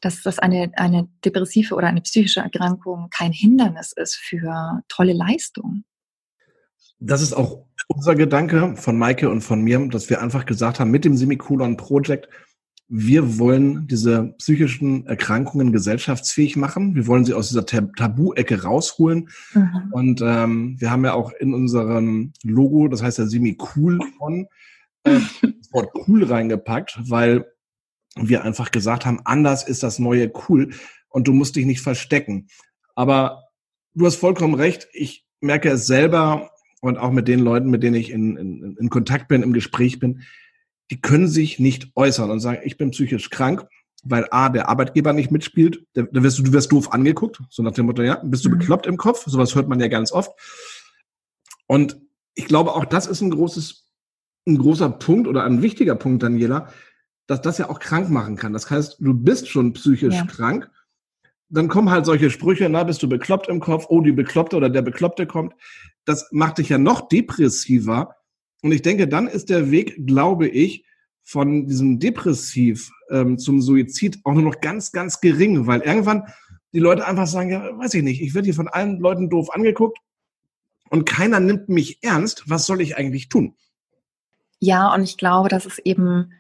[0.02, 5.86] dass das eine, eine depressive oder eine psychische Erkrankung kein Hindernis ist für tolle Leistungen.
[7.00, 10.92] Das ist auch unser Gedanke von Maike und von mir, dass wir einfach gesagt haben,
[10.92, 12.30] mit dem Semikolon Project,
[12.90, 16.96] wir wollen diese psychischen Erkrankungen gesellschaftsfähig machen.
[16.96, 19.30] Wir wollen sie aus dieser Tabu-Ecke rausholen.
[19.54, 19.90] Mhm.
[19.92, 24.48] Und ähm, wir haben ja auch in unserem Logo, das heißt ja Semi-Cool von,
[25.06, 27.46] äh, das Wort cool reingepackt, weil
[28.16, 30.72] wir einfach gesagt haben, anders ist das neue cool
[31.10, 32.48] und du musst dich nicht verstecken.
[32.96, 33.44] Aber
[33.96, 34.88] du hast vollkommen recht.
[34.92, 38.90] Ich merke es selber und auch mit den Leuten, mit denen ich in, in, in
[38.90, 40.22] Kontakt bin, im Gespräch bin
[40.92, 43.66] die können sich nicht äußern und sagen, ich bin psychisch krank,
[44.04, 47.72] weil A, der Arbeitgeber nicht mitspielt, da wirst du, du wirst doof angeguckt, so nach
[47.72, 48.60] dem Motto, ja, bist du mhm.
[48.60, 49.24] bekloppt im Kopf?
[49.26, 50.32] Sowas hört man ja ganz oft.
[51.68, 51.98] Und
[52.36, 53.90] ich glaube, auch das ist ein großes,
[54.46, 56.70] ein großer Punkt oder ein wichtiger Punkt, Daniela,
[57.28, 58.52] dass das ja auch krank machen kann.
[58.52, 60.26] Das heißt, du bist schon psychisch ja.
[60.26, 60.70] krank.
[61.50, 64.70] Dann kommen halt solche Sprüche, na, bist du bekloppt im Kopf, oh, die Bekloppte oder
[64.70, 65.54] der Bekloppte kommt.
[66.04, 68.16] Das macht dich ja noch depressiver,
[68.64, 70.86] und ich denke, dann ist der Weg, glaube ich,
[71.22, 76.24] von diesem Depressiv ähm, zum Suizid auch nur noch ganz, ganz gering, weil irgendwann
[76.74, 79.54] die Leute einfach sagen, ja, weiß ich nicht, ich werde hier von allen Leuten doof
[79.54, 79.98] angeguckt
[80.90, 82.46] und keiner nimmt mich ernst.
[82.48, 83.56] Was soll ich eigentlich tun?
[84.60, 86.32] Ja, und ich glaube, dass es eben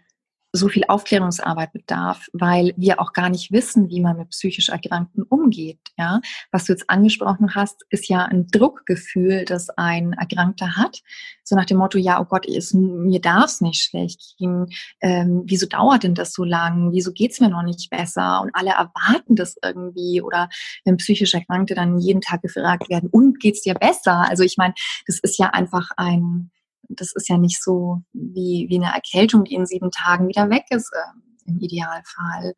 [0.56, 5.24] so viel Aufklärungsarbeit bedarf, weil wir auch gar nicht wissen, wie man mit psychisch Erkrankten
[5.24, 5.80] umgeht.
[5.98, 11.02] Ja, was du jetzt angesprochen hast, ist ja ein Druckgefühl, das ein Erkrankter hat,
[11.44, 14.68] so nach dem Motto: Ja, oh Gott, ist, mir darf es nicht schlecht gehen.
[15.02, 16.92] Ähm, wieso dauert denn das so lang?
[16.92, 18.42] Wieso geht's mir noch nicht besser?
[18.42, 20.22] Und alle erwarten das irgendwie.
[20.22, 20.50] Oder
[20.86, 24.30] wenn psychisch Erkrankte dann jeden Tag gefragt werden: Und geht's dir besser?
[24.30, 24.76] Also ich meine,
[25.08, 26.52] das ist ja einfach ein
[26.96, 30.66] das ist ja nicht so wie, wie eine Erkältung, die in sieben Tagen wieder weg
[30.70, 32.54] ist, äh, im Idealfall.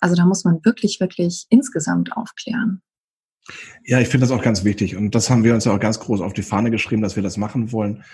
[0.00, 2.82] Also da muss man wirklich, wirklich insgesamt aufklären.
[3.84, 4.96] Ja, ich finde das auch ganz wichtig.
[4.96, 7.22] Und das haben wir uns ja auch ganz groß auf die Fahne geschrieben, dass wir
[7.22, 8.04] das machen wollen.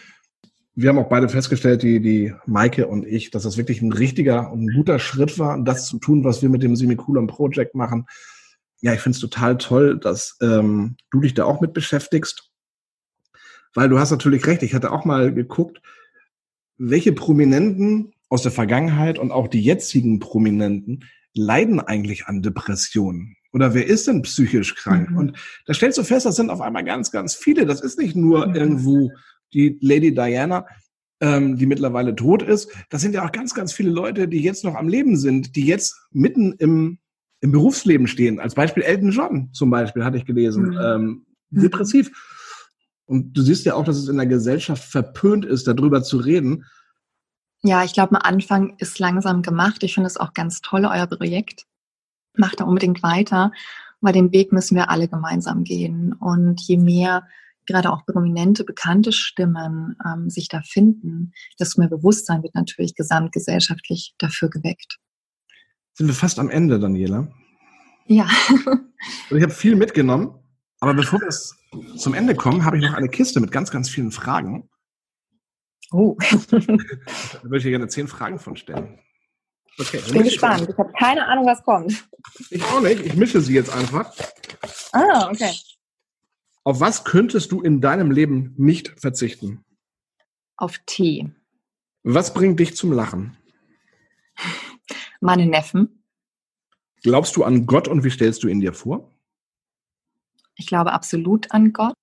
[0.75, 4.53] Wir haben auch beide festgestellt, die, die Maike und ich, dass das wirklich ein richtiger
[4.53, 8.07] und ein guter Schritt war, das zu tun, was wir mit dem Semikulum Project machen.
[8.83, 12.51] Ja, ich finde es total toll, dass ähm, du dich da auch mit beschäftigst
[13.77, 15.81] weil du hast natürlich recht, ich hatte auch mal geguckt,
[16.79, 21.05] welche Prominenten aus der Vergangenheit und auch die jetzigen Prominenten
[21.35, 23.37] leiden eigentlich an Depressionen?
[23.53, 25.11] Oder wer ist denn psychisch krank?
[25.11, 25.17] Mhm.
[25.17, 27.67] Und da stellst du fest, das sind auf einmal ganz, ganz viele.
[27.67, 28.55] Das ist nicht nur mhm.
[28.55, 29.13] irgendwo
[29.53, 30.67] die Lady Diana,
[31.21, 32.71] ähm, die mittlerweile tot ist.
[32.91, 35.67] Das sind ja auch ganz, ganz viele Leute, die jetzt noch am Leben sind, die
[35.67, 36.99] jetzt mitten im,
[37.41, 38.41] im Berufsleben stehen.
[38.41, 40.71] Als Beispiel Elton John zum Beispiel, hatte ich gelesen.
[40.71, 40.79] Mhm.
[40.83, 42.11] Ähm, depressiv.
[43.07, 46.65] Und du siehst ja auch, dass es in der Gesellschaft verpönt ist, darüber zu reden.
[47.63, 49.83] Ja, ich glaube, am Anfang ist langsam gemacht.
[49.83, 51.67] Ich finde es auch ganz toll, euer Projekt.
[52.37, 53.53] Macht da unbedingt weiter,
[54.01, 56.13] weil den Weg müssen wir alle gemeinsam gehen.
[56.13, 57.27] Und je mehr
[57.67, 64.15] gerade auch prominente, bekannte Stimmen ähm, sich da finden, desto mehr Bewusstsein wird natürlich gesamtgesellschaftlich
[64.19, 64.99] dafür geweckt.
[65.95, 67.29] Sind wir fast am Ende, Daniela?
[68.07, 68.29] Ja.
[69.31, 70.35] ich habe viel mitgenommen,
[70.81, 74.13] aber bevor wir zum Ende kommen, habe ich noch eine Kiste mit ganz, ganz vielen
[74.13, 74.69] Fragen.
[75.93, 76.17] Oh.
[76.51, 78.99] da würde ich dir gerne zehn Fragen von stellen.
[79.79, 80.69] Okay, ich bin gespannt.
[80.69, 82.09] Ich habe keine Ahnung, was kommt.
[82.51, 83.05] Ich auch nicht.
[83.05, 84.13] Ich mische sie jetzt einfach.
[84.93, 85.53] Ah, okay.
[86.65, 89.65] Auf was könntest du in deinem Leben nicht verzichten?
[90.57, 91.31] Auf Tee.
[92.03, 93.37] Was bringt dich zum Lachen?
[95.21, 96.03] Meine Neffen.
[97.03, 99.16] Glaubst du an Gott und wie stellst du ihn dir vor?
[100.57, 101.95] Ich glaube absolut an Gott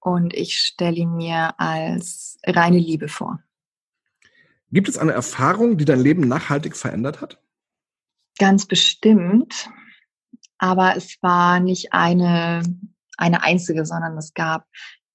[0.00, 3.42] und ich stelle ihn mir als reine Liebe vor.
[4.70, 7.40] Gibt es eine Erfahrung, die dein Leben nachhaltig verändert hat?
[8.38, 9.70] Ganz bestimmt.
[10.58, 12.62] Aber es war nicht eine,
[13.16, 14.66] eine einzige, sondern es gab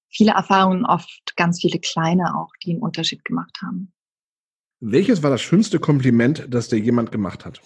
[0.08, 3.92] viele Erfahrungen, oft ganz viele kleine auch, die einen Unterschied gemacht haben.
[4.80, 7.60] Welches war das schönste Kompliment, das dir jemand gemacht hat?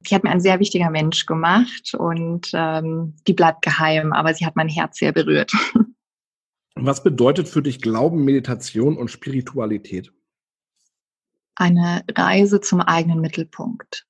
[0.00, 4.46] Die hat mir ein sehr wichtiger Mensch gemacht und ähm, die bleibt geheim, aber sie
[4.46, 5.52] hat mein Herz sehr berührt.
[6.74, 10.12] Was bedeutet für dich Glauben, Meditation und Spiritualität?
[11.56, 14.06] Eine Reise zum eigenen Mittelpunkt.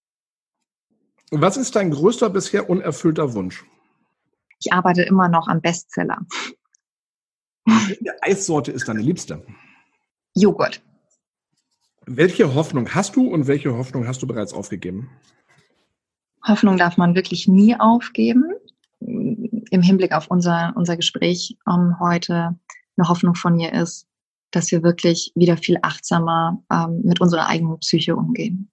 [1.30, 3.64] Was ist dein größter bisher unerfüllter Wunsch?
[4.60, 6.18] Ich arbeite immer noch am Bestseller.
[7.64, 9.44] Welche Eissorte ist deine liebste?
[10.34, 10.82] Joghurt.
[12.06, 15.10] Welche Hoffnung hast du und welche Hoffnung hast du bereits aufgegeben?
[16.46, 18.44] Hoffnung darf man wirklich nie aufgeben.
[19.00, 22.58] Im Hinblick auf unser, unser Gespräch um, heute
[22.96, 24.06] eine Hoffnung von mir ist,
[24.50, 28.70] dass wir wirklich wieder viel achtsamer ähm, mit unserer eigenen Psyche umgehen.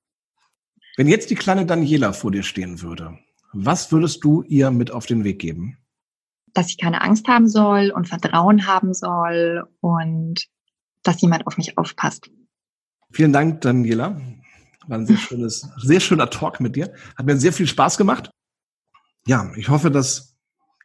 [0.97, 3.18] Wenn jetzt die kleine Daniela vor dir stehen würde,
[3.51, 5.78] was würdest du ihr mit auf den Weg geben?
[6.53, 10.45] Dass ich keine Angst haben soll und Vertrauen haben soll und
[11.03, 12.30] dass jemand auf mich aufpasst.
[13.11, 14.20] Vielen Dank, Daniela.
[14.88, 16.93] War ein sehr schönes, sehr schöner Talk mit dir.
[17.17, 18.29] Hat mir sehr viel Spaß gemacht.
[19.27, 20.36] Ja, ich hoffe, dass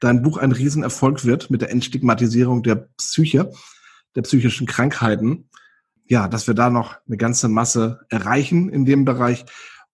[0.01, 3.53] dein Buch ein Riesenerfolg wird mit der Entstigmatisierung der Psyche,
[4.17, 5.51] der psychischen Krankheiten.
[6.07, 9.45] Ja, dass wir da noch eine ganze Masse erreichen in dem Bereich.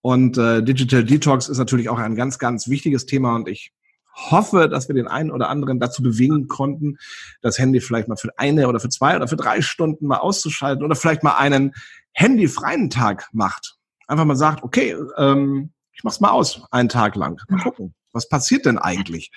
[0.01, 3.73] Und äh, Digital Detox ist natürlich auch ein ganz, ganz wichtiges Thema und ich
[4.13, 6.97] hoffe, dass wir den einen oder anderen dazu bewegen konnten,
[7.41, 10.83] das Handy vielleicht mal für eine oder für zwei oder für drei Stunden mal auszuschalten
[10.83, 11.73] oder vielleicht mal einen
[12.13, 13.76] handyfreien Tag macht
[14.07, 17.39] einfach mal sagt, okay, ähm, ich mach's mal aus, einen Tag lang.
[17.49, 19.31] Mal gucken, was passiert denn eigentlich?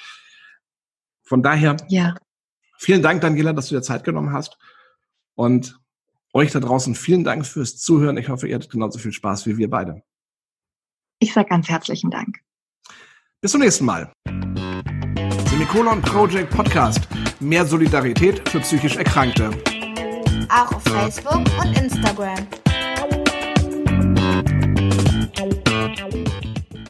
[1.23, 2.15] Von daher, ja.
[2.79, 4.59] vielen Dank, Daniela, dass du dir Zeit genommen hast.
[5.35, 5.81] Und
[6.33, 8.17] euch da draußen vielen Dank fürs Zuhören.
[8.17, 10.03] Ich hoffe, ihr hattet genauso viel Spaß wie wir beide.
[11.19, 12.41] Ich sage ganz herzlichen Dank.
[13.41, 14.13] Bis zum nächsten Mal.
[15.49, 17.09] Semikolon Project Podcast.
[17.41, 19.51] Mehr Solidarität für psychisch Erkrankte.
[20.49, 22.47] Auch auf Facebook und Instagram.